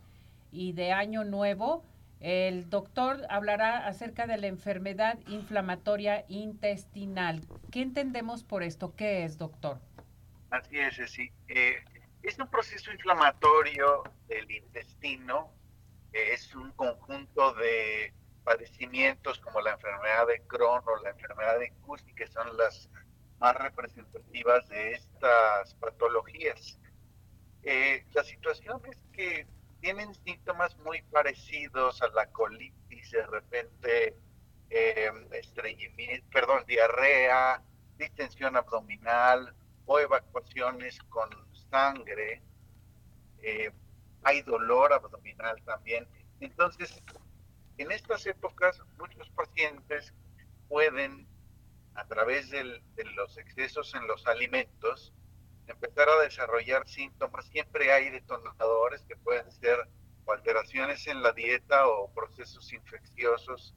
[0.51, 1.83] y de Año Nuevo.
[2.19, 7.41] El doctor hablará acerca de la enfermedad inflamatoria intestinal.
[7.71, 8.95] ¿Qué entendemos por esto?
[8.95, 9.79] ¿Qué es, doctor?
[10.49, 11.31] Así es, sí.
[11.47, 11.75] Eh,
[12.23, 15.53] es un proceso inflamatorio del intestino.
[16.11, 18.11] es un conjunto de
[18.43, 22.89] padecimientos como la enfermedad de Crohn o la enfermedad de Cusi, que son las
[23.39, 26.79] más representativas de estas patologías.
[27.63, 29.45] Eh, la situación es que
[29.81, 34.15] tienen síntomas muy parecidos a la colitis, de repente
[34.69, 37.61] eh, estreñimiento, perdón, diarrea,
[37.97, 39.53] distensión abdominal
[39.85, 41.29] o evacuaciones con
[41.69, 42.41] sangre.
[43.41, 43.71] Eh,
[44.23, 46.07] hay dolor abdominal también.
[46.39, 47.01] Entonces,
[47.77, 50.13] en estas épocas, muchos pacientes
[50.67, 51.27] pueden,
[51.95, 52.63] a través de
[53.15, 55.13] los excesos en los alimentos,
[55.67, 57.45] empezar a desarrollar síntomas.
[57.47, 59.77] Siempre hay detonadores que pueden ser
[60.27, 63.73] alteraciones en la dieta o procesos infecciosos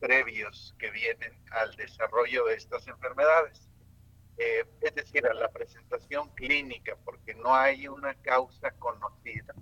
[0.00, 3.68] previos que vienen al desarrollo de estas enfermedades.
[4.36, 9.54] Eh, es decir, a la presentación clínica, porque no hay una causa conocida.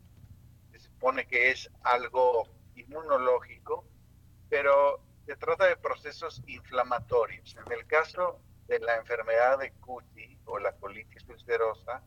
[0.72, 3.86] Se supone que es algo inmunológico,
[4.48, 7.54] pero se trata de procesos inflamatorios.
[7.66, 12.02] En el caso de la enfermedad de Cuti o la colitis ulcerosa,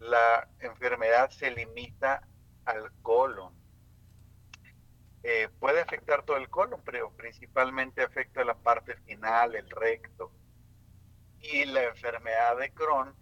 [0.00, 2.26] la enfermedad se limita
[2.64, 3.54] al colon.
[5.22, 10.32] Eh, puede afectar todo el colon, pero principalmente afecta la parte final, el recto.
[11.40, 13.14] Y la enfermedad de Crohn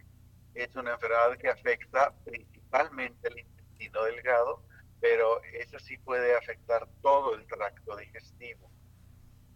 [0.53, 4.63] es una enfermedad que afecta principalmente el intestino delgado,
[4.99, 8.69] pero eso sí puede afectar todo el tracto digestivo.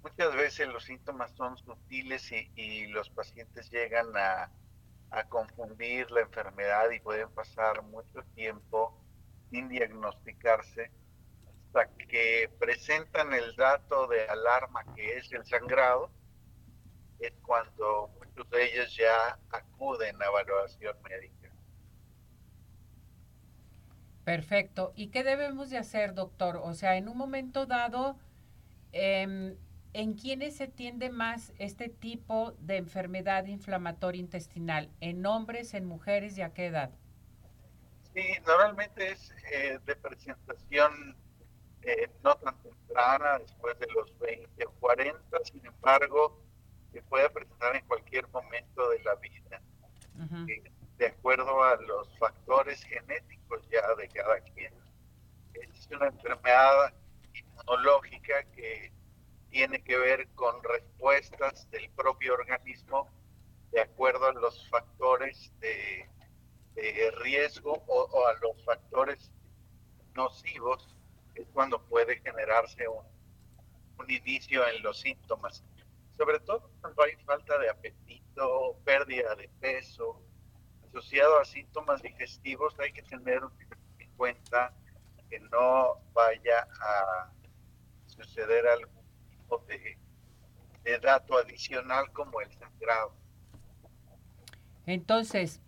[0.03, 4.51] Muchas veces los síntomas son sutiles y, los pacientes llegan a,
[5.29, 8.97] confundir la enfermedad y pueden pasar mucho tiempo
[9.49, 10.91] sin diagnosticarse
[11.65, 16.11] hasta que presentan el dato de alarma que es el sangrado,
[17.19, 21.51] es cuando muchos de ellos ya acuden a evaluación médica.
[24.23, 24.91] Perfecto.
[24.95, 26.57] ¿Y qué debemos de hacer, doctor?
[26.57, 28.17] O sea, en un momento dado,
[28.91, 29.57] eh,
[29.93, 34.89] ¿En quiénes se tiende más este tipo de enfermedad inflamatoria intestinal?
[34.99, 36.91] ¿En hombres, en mujeres y a qué edad?
[38.13, 41.15] Sí, normalmente es eh, de presentación
[41.83, 46.41] eh, no tan temprana, después de los 20 o 40, sin embargo,
[46.91, 49.61] se puede presentar en cualquier momento de la vida,
[50.47, 50.63] eh,
[50.97, 54.73] de acuerdo a los factores genéticos ya de cada quien.
[55.53, 56.93] Es una enfermedad
[57.33, 58.91] inmunológica que
[59.49, 63.09] tiene que ver con respuestas del propio organismo
[63.71, 66.09] de acuerdo a los factores de,
[67.17, 69.31] riesgo o, a los factores
[70.13, 70.95] nocivos
[71.35, 73.03] es cuando puede generarse un,
[73.97, 75.63] un inicio en los síntomas.
[76.15, 80.21] Sobre todo cuando hay falta de apetito, pérdida de peso,
[80.87, 83.41] asociado a síntomas digestivos, hay que tener
[83.99, 84.73] en cuenta
[85.29, 87.31] que no vaya a
[88.07, 88.96] suceder algún
[89.47, 89.97] tipo de,
[90.83, 93.13] de dato adicional como el sangrado.
[94.85, 95.61] Entonces,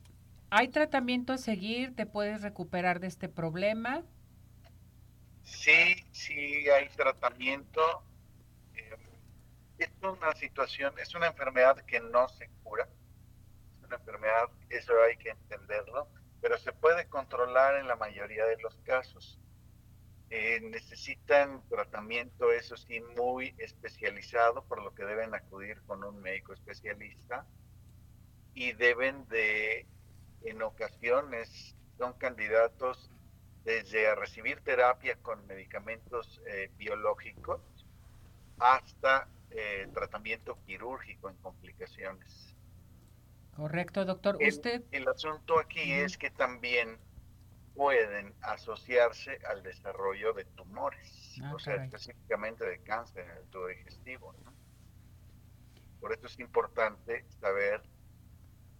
[0.50, 1.96] ¿hay tratamiento a seguir?
[1.96, 4.04] ¿Te puedes recuperar de este problema?
[5.44, 7.82] Sí, sí hay tratamiento.
[8.76, 8.98] Eh,
[9.78, 12.88] es una situación, es una enfermedad que no se cura.
[13.78, 16.08] Es una enfermedad, eso hay que entenderlo,
[16.42, 19.40] pero se puede controlar en la mayoría de los casos.
[20.32, 26.54] Eh, necesitan tratamiento, eso sí, muy especializado, por lo que deben acudir con un médico
[26.54, 27.48] especialista
[28.54, 29.88] y deben de,
[30.44, 33.10] en ocasiones, son candidatos
[33.64, 37.62] desde a recibir terapia con medicamentos eh, biológicos
[38.60, 42.56] hasta eh, tratamiento quirúrgico en complicaciones.
[43.56, 44.38] Correcto, doctor.
[44.42, 44.84] Usted.
[44.92, 46.98] El, asunto aquí es que también
[47.80, 53.68] pueden asociarse al desarrollo de tumores, ah, o sea, específicamente de cáncer en el tubo
[53.68, 54.36] digestivo.
[56.02, 57.82] Por eso es importante saber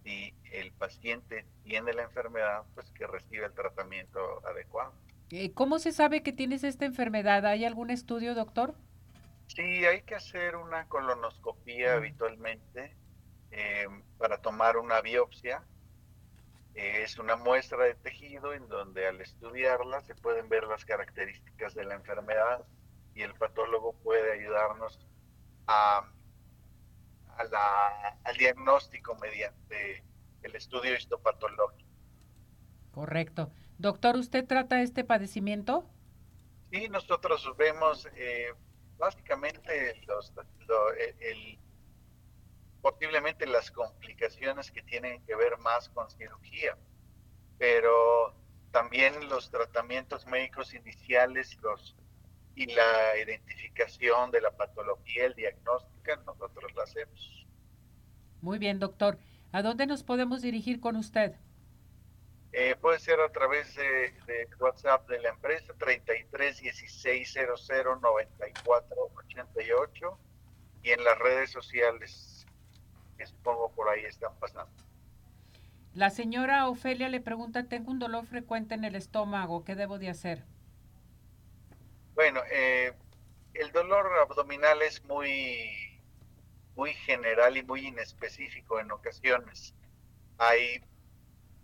[0.04, 4.92] si el paciente tiene la enfermedad, pues que reciba el tratamiento adecuado.
[5.30, 7.46] Eh, ¿Cómo se sabe que tienes esta enfermedad?
[7.46, 8.74] ¿Hay algún estudio, doctor?
[9.46, 12.94] Sí, hay que hacer una colonoscopía habitualmente
[13.50, 13.86] eh,
[14.18, 15.64] para tomar una biopsia.
[16.80, 21.84] Es una muestra de tejido en donde al estudiarla se pueden ver las características de
[21.84, 22.64] la enfermedad
[23.14, 24.98] y el patólogo puede ayudarnos
[25.66, 26.10] a
[28.24, 30.04] al diagnóstico mediante
[30.42, 31.88] el estudio histopatológico.
[32.92, 33.50] Correcto.
[33.78, 35.88] Doctor, ¿usted trata este padecimiento?
[36.70, 38.52] Sí, nosotros vemos eh,
[38.98, 40.32] básicamente los,
[41.20, 41.58] el,
[42.82, 46.76] posiblemente las complicaciones que tienen que ver más con cirugía,
[47.58, 48.34] pero
[48.70, 51.96] también los tratamientos médicos iniciales los
[52.56, 57.46] y la identificación de la patología, el diagnóstico, nosotros la hacemos.
[58.42, 59.18] Muy bien, doctor.
[59.52, 61.34] ¿A dónde nos podemos dirigir con usted?
[62.52, 64.12] Eh, puede ser a través de,
[64.58, 70.18] WhatsApp de la empresa 33 16 00 94 88
[70.82, 72.29] y en las redes sociales
[73.20, 74.72] que supongo por ahí están pasando.
[75.92, 80.08] La señora Ofelia le pregunta, tengo un dolor frecuente en el estómago, ¿qué debo de
[80.08, 80.42] hacer?
[82.14, 82.94] Bueno, eh,
[83.52, 86.00] el dolor abdominal es muy,
[86.76, 89.74] muy general y muy inespecífico en ocasiones.
[90.38, 90.82] Hay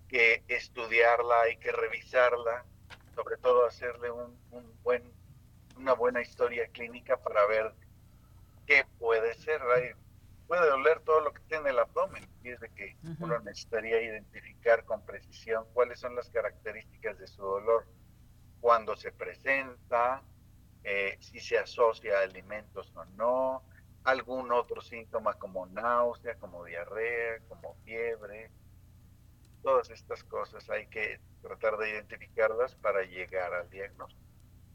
[0.09, 2.67] que estudiarla, hay que revisarla,
[3.15, 4.39] sobre todo hacerle un,
[4.83, 5.11] buen,
[5.79, 7.73] una buena historia clínica para ver
[8.67, 9.63] qué puede ser.
[10.47, 14.85] Puede doler todo lo que tiene el abdomen y es de que uno necesitaría identificar
[14.85, 17.87] con precisión cuáles son las características de su dolor,
[18.61, 20.23] cuando se presenta,
[20.85, 23.63] eh, si se asocia a alimentos o no,
[24.05, 28.51] algún otro síntoma como náusea, como diarrea, como fiebre.
[29.63, 34.23] Todas estas cosas hay que tratar de identificarlas para llegar al diagnóstico.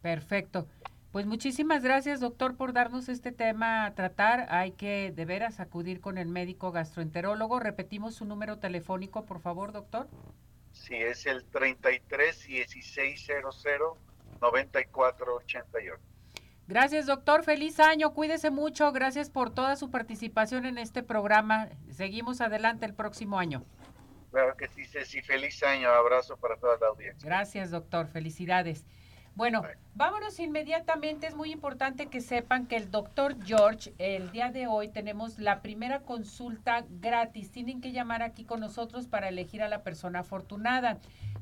[0.02, 0.68] Perfecto.
[1.12, 4.48] Pues muchísimas gracias, doctor, por darnos este tema a tratar.
[4.50, 7.60] Hay que de veras acudir con el médico gastroenterólogo.
[7.60, 10.08] Repetimos su número telefónico, por favor, doctor.
[10.72, 13.66] Sí, es el 33 1600
[14.40, 16.02] 9488.
[16.68, 17.44] Gracias, doctor.
[17.44, 18.14] Feliz año.
[18.14, 18.94] Cuídese mucho.
[18.94, 21.68] Gracias por toda su participación en este programa.
[21.90, 23.66] Seguimos adelante el próximo año.
[24.32, 25.22] Claro que sí, Ceci.
[25.22, 25.90] Feliz año.
[25.90, 27.28] Abrazo para toda la audiencia.
[27.28, 28.08] Gracias, doctor.
[28.08, 28.86] Felicidades.
[29.36, 29.64] Bueno,
[29.96, 31.26] vámonos inmediatamente.
[31.26, 35.62] Es muy importante que sepan que el doctor George, el día de hoy tenemos la
[35.62, 37.50] primera consulta gratis.
[37.50, 40.98] Tienen que llamar aquí con nosotros para elegir a la persona afortunada.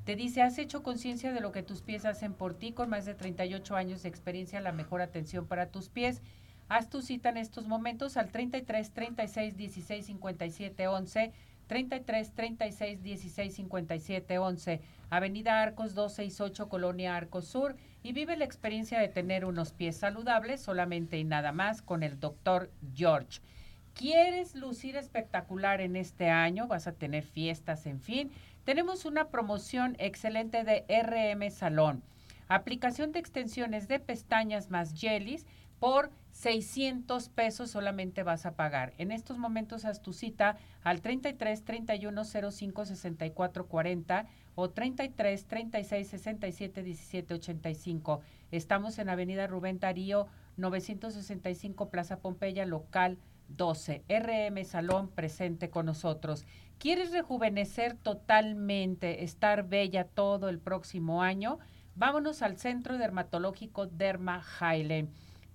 [0.05, 3.05] Te dice, has hecho conciencia de lo que tus pies hacen por ti con más
[3.05, 6.21] de 38 años de experiencia, la mejor atención para tus pies.
[6.67, 11.33] Haz tu cita en estos momentos al 33 36 16 57 11
[11.69, 18.99] 33 36 16 57 11, Avenida Arcos 268, Colonia Arcos Sur, y vive la experiencia
[18.99, 23.41] de tener unos pies saludables solamente y nada más con el doctor George.
[23.93, 26.67] ¿Quieres lucir espectacular en este año?
[26.67, 28.31] ¿Vas a tener fiestas, en fin?
[28.63, 32.03] Tenemos una promoción excelente de RM Salón.
[32.47, 35.45] Aplicación de extensiones de pestañas más jellies
[35.79, 38.93] por 600 pesos solamente vas a pagar.
[38.97, 44.25] En estos momentos haz tu cita al 33 31 05 64 40
[44.59, 48.21] o 33 36 67 17 85.
[48.51, 53.17] Estamos en Avenida Rubén Darío 965 Plaza Pompeya, local
[53.49, 54.03] 12.
[54.09, 56.45] RM Salón presente con nosotros.
[56.77, 61.59] ¿Quieres rejuvenecer totalmente, estar bella todo el próximo año?
[61.95, 65.09] Vámonos al Centro Dermatológico Derma Highland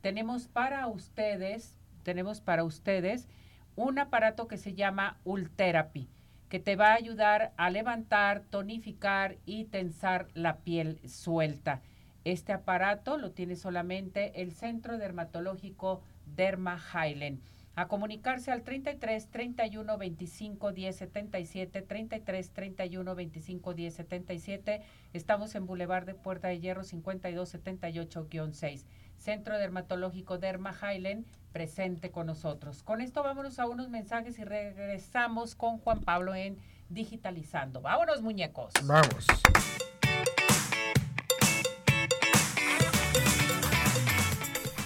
[0.05, 3.27] tenemos para ustedes, tenemos para ustedes
[3.75, 6.11] un aparato que se llama Ultherapy,
[6.55, 11.83] que te va a ayudar a levantar, tonificar y tensar la piel suelta.
[12.23, 17.41] Este aparato lo tiene solamente el Centro Dermatológico Derma Highland.
[17.75, 24.83] A comunicarse al 33 31 25 10 77, 33 31 25 10 77.
[25.13, 28.85] Estamos en Boulevard de Puerta de Hierro 52 78-6.
[29.17, 32.83] Centro Dermatológico Derma Highland, presente con nosotros.
[32.83, 36.59] Con esto vámonos a unos mensajes y regresamos con Juan Pablo en
[36.91, 37.81] Digitalizando.
[37.81, 38.73] Vámonos, muñecos.
[38.83, 39.27] Vamos.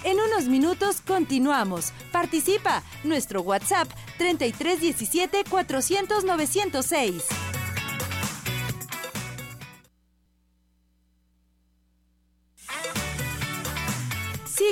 [0.04, 1.92] En unos minutos continuamos.
[2.12, 2.82] Participa.
[3.02, 3.88] Nuestro WhatsApp
[4.18, 7.47] 3317 400 906.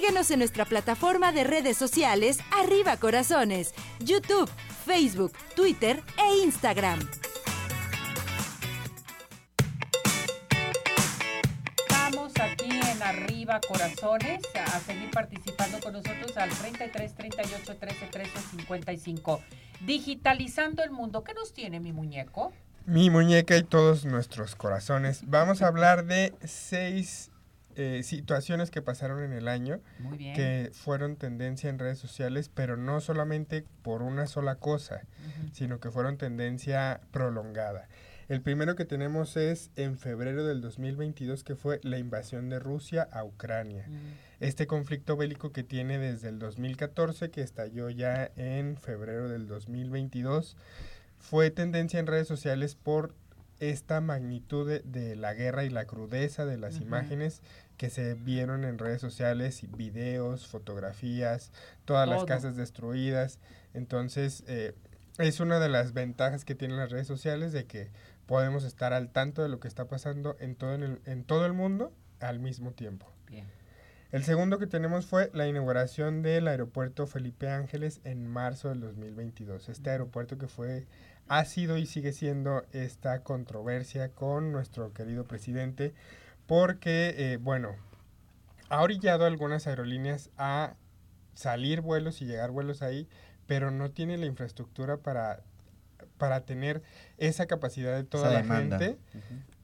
[0.07, 4.49] Síguenos en nuestra plataforma de redes sociales Arriba Corazones, YouTube,
[4.85, 7.01] Facebook, Twitter e Instagram.
[11.77, 18.31] Estamos aquí en Arriba Corazones a seguir participando con nosotros al 33 38 13 13
[18.59, 19.41] 55.
[19.81, 21.25] Digitalizando el mundo.
[21.25, 22.53] ¿Qué nos tiene mi muñeco?
[22.85, 25.23] Mi muñeca y todos nuestros corazones.
[25.27, 27.33] Vamos a hablar de seis
[27.77, 29.81] eh, situaciones que pasaron en el año
[30.35, 35.03] que fueron tendencia en redes sociales, pero no solamente por una sola cosa,
[35.53, 37.89] sino que fueron tendencia prolongada.
[38.29, 43.09] El primero que tenemos es en febrero del 2022, que fue la invasión de Rusia
[43.13, 43.87] a Ucrania.
[44.41, 50.57] Este conflicto bélico que tiene desde el 2014, que estalló ya en febrero del 2022,
[51.19, 53.15] fue tendencia en redes sociales por
[53.61, 57.43] esta magnitud de, la guerra y la crudeza de las imágenes
[57.77, 61.53] que se vieron en redes sociales, videos, fotografías,
[61.85, 63.39] todas las casas destruidas.
[63.75, 64.75] Entonces, eh,
[65.19, 67.91] es una de las ventajas que tienen las redes sociales de que
[68.27, 71.53] podemos estar al tanto de lo que está pasando en todo, el, en todo el
[71.53, 73.07] mundo al mismo tiempo.
[74.13, 79.69] El segundo que tenemos fue la inauguración del aeropuerto Felipe Ángeles en marzo del 2022.
[79.69, 80.87] Este aeropuerto que fue,
[81.29, 85.93] ha sido y sigue siendo esta controversia con nuestro querido presidente
[86.47, 87.75] porque, eh, bueno,
[88.69, 90.75] ha orillado algunas aerolíneas a
[91.35, 93.09] salir vuelos y llegar vuelos ahí,
[93.47, 95.41] pero no tiene la infraestructura para,
[96.19, 96.83] para tener
[97.19, 98.99] esa capacidad de toda la gente.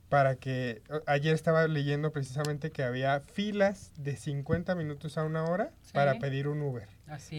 [0.09, 5.70] Para que ayer estaba leyendo precisamente que había filas de 50 minutos a una hora
[5.95, 6.87] para pedir un Uber.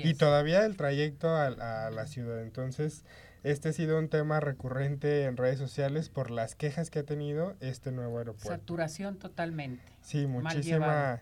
[0.10, 2.42] Y todavía el trayecto a, a la ciudad.
[2.42, 3.06] Entonces,
[3.44, 7.56] este ha sido un tema recurrente en redes sociales por las quejas que ha tenido
[7.60, 8.50] este nuevo aeropuerto.
[8.50, 9.84] Saturación totalmente.
[10.02, 11.22] Sí, muchísima.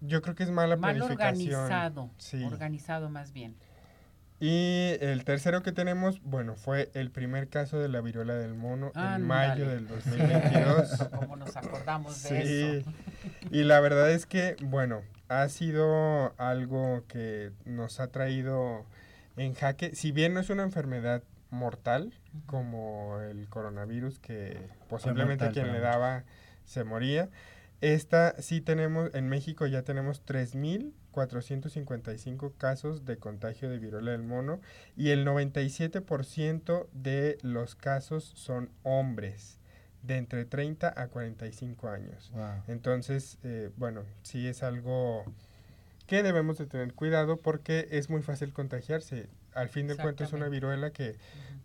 [0.00, 2.10] Yo creo que es mala Mal organizado.
[2.18, 2.42] Sí.
[2.44, 3.56] Organizado más bien.
[4.40, 8.92] Y el tercero que tenemos, bueno, fue el primer caso de la viruela del mono
[8.94, 11.08] en mayo del 2022.
[11.18, 12.90] Como nos acordamos de eso.
[13.50, 18.84] Y la verdad es que, bueno, ha sido algo que nos ha traído
[19.36, 19.94] en jaque.
[19.94, 21.22] Si bien no es una enfermedad
[21.54, 22.12] mortal
[22.46, 26.24] como el coronavirus que posiblemente quien le daba
[26.64, 27.28] se moría.
[27.80, 34.60] Esta sí tenemos, en México ya tenemos 3.455 casos de contagio de viruela del mono
[34.96, 39.58] y el 97% de los casos son hombres
[40.02, 42.30] de entre 30 a 45 años.
[42.68, 45.24] Entonces, eh, bueno, sí es algo
[46.06, 50.32] que debemos de tener cuidado porque es muy fácil contagiarse al fin de cuentas es
[50.34, 51.16] una viruela que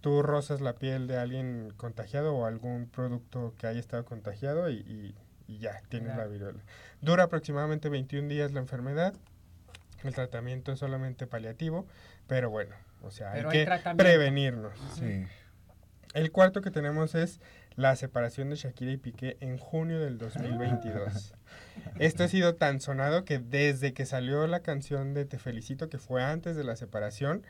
[0.01, 5.15] tú rozas la piel de alguien contagiado o algún producto que haya estado contagiado y,
[5.47, 6.59] ya, tienes la viruela.
[7.01, 9.13] Dura aproximadamente 21 días la enfermedad.
[10.03, 11.85] El tratamiento es solamente paliativo,
[12.27, 13.67] pero bueno, o sea, hay, que
[13.97, 14.73] prevenirnos.
[16.13, 17.39] El cuarto que tenemos es
[17.75, 21.33] la separación de Shakira y Piqué en junio del 2022.
[21.99, 25.97] Esto ha sido tan sonado que desde que salió la canción de Te Felicito, que
[25.97, 27.43] fue antes de la separación,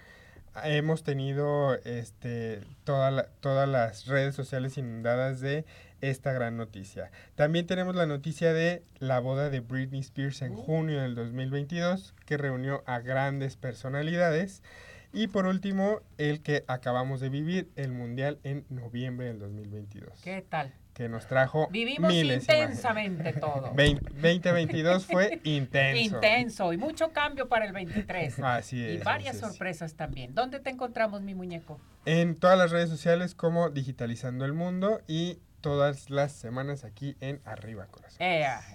[0.63, 5.65] hemos tenido este, toda todas las redes sociales inundadas de
[6.01, 7.11] esta gran noticia.
[7.35, 12.37] También tenemos la noticia de la boda de Britney Spears en junio del 2022, que
[12.37, 14.63] reunió a grandes personalidades.
[15.11, 20.21] Y por último, el que acabamos de vivir, el Mundial en noviembre del 2022.
[20.23, 20.73] ¿Qué tal?
[20.99, 23.71] Que nos trajo Vivimos intensamente todo.
[23.73, 26.17] 2022 fue intenso.
[26.17, 28.39] Intenso y mucho cambio para el 23.
[28.39, 28.95] Así es.
[28.95, 30.35] Y varias sorpresas también.
[30.35, 31.79] ¿Dónde te encontramos, mi muñeco?
[32.03, 37.41] En todas las redes sociales como Digitalizando el Mundo y todas las semanas aquí en
[37.45, 38.17] Arriba Corazón.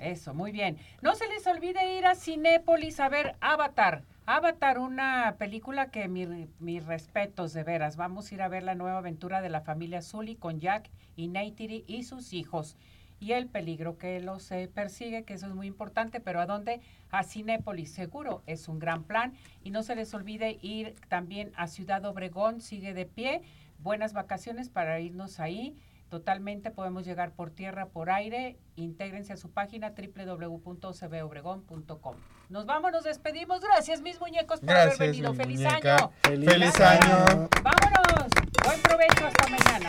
[0.01, 0.78] eso, muy bien.
[1.03, 4.03] No se les olvide ir a Cinépolis a ver Avatar.
[4.26, 7.97] Avatar, una película que mis respetos de veras.
[7.97, 11.28] Vamos a ir a ver la nueva aventura de la familia Sully con Jack y
[11.28, 12.76] Neytiri y sus hijos.
[13.20, 16.80] Y el peligro que los eh, persigue, que eso es muy importante, pero ¿a dónde?
[17.11, 19.35] A Cinépolis, seguro, es un gran plan.
[19.62, 23.43] Y no se les olvide ir también a Ciudad Obregón, sigue de pie.
[23.78, 25.76] Buenas vacaciones para irnos ahí
[26.14, 26.70] totalmente.
[26.70, 28.56] Podemos llegar por tierra, por aire.
[28.76, 32.14] Intégrense a su página www.cbobregón.com.
[32.50, 33.60] Nos vamos, nos despedimos.
[33.60, 35.34] Gracias, mis muñecos, por haber venido.
[35.34, 36.12] Feliz año.
[36.22, 37.48] Feliz, año.
[37.64, 38.30] Vámonos.
[38.64, 39.26] Buen provecho.
[39.26, 39.88] Hasta mañana.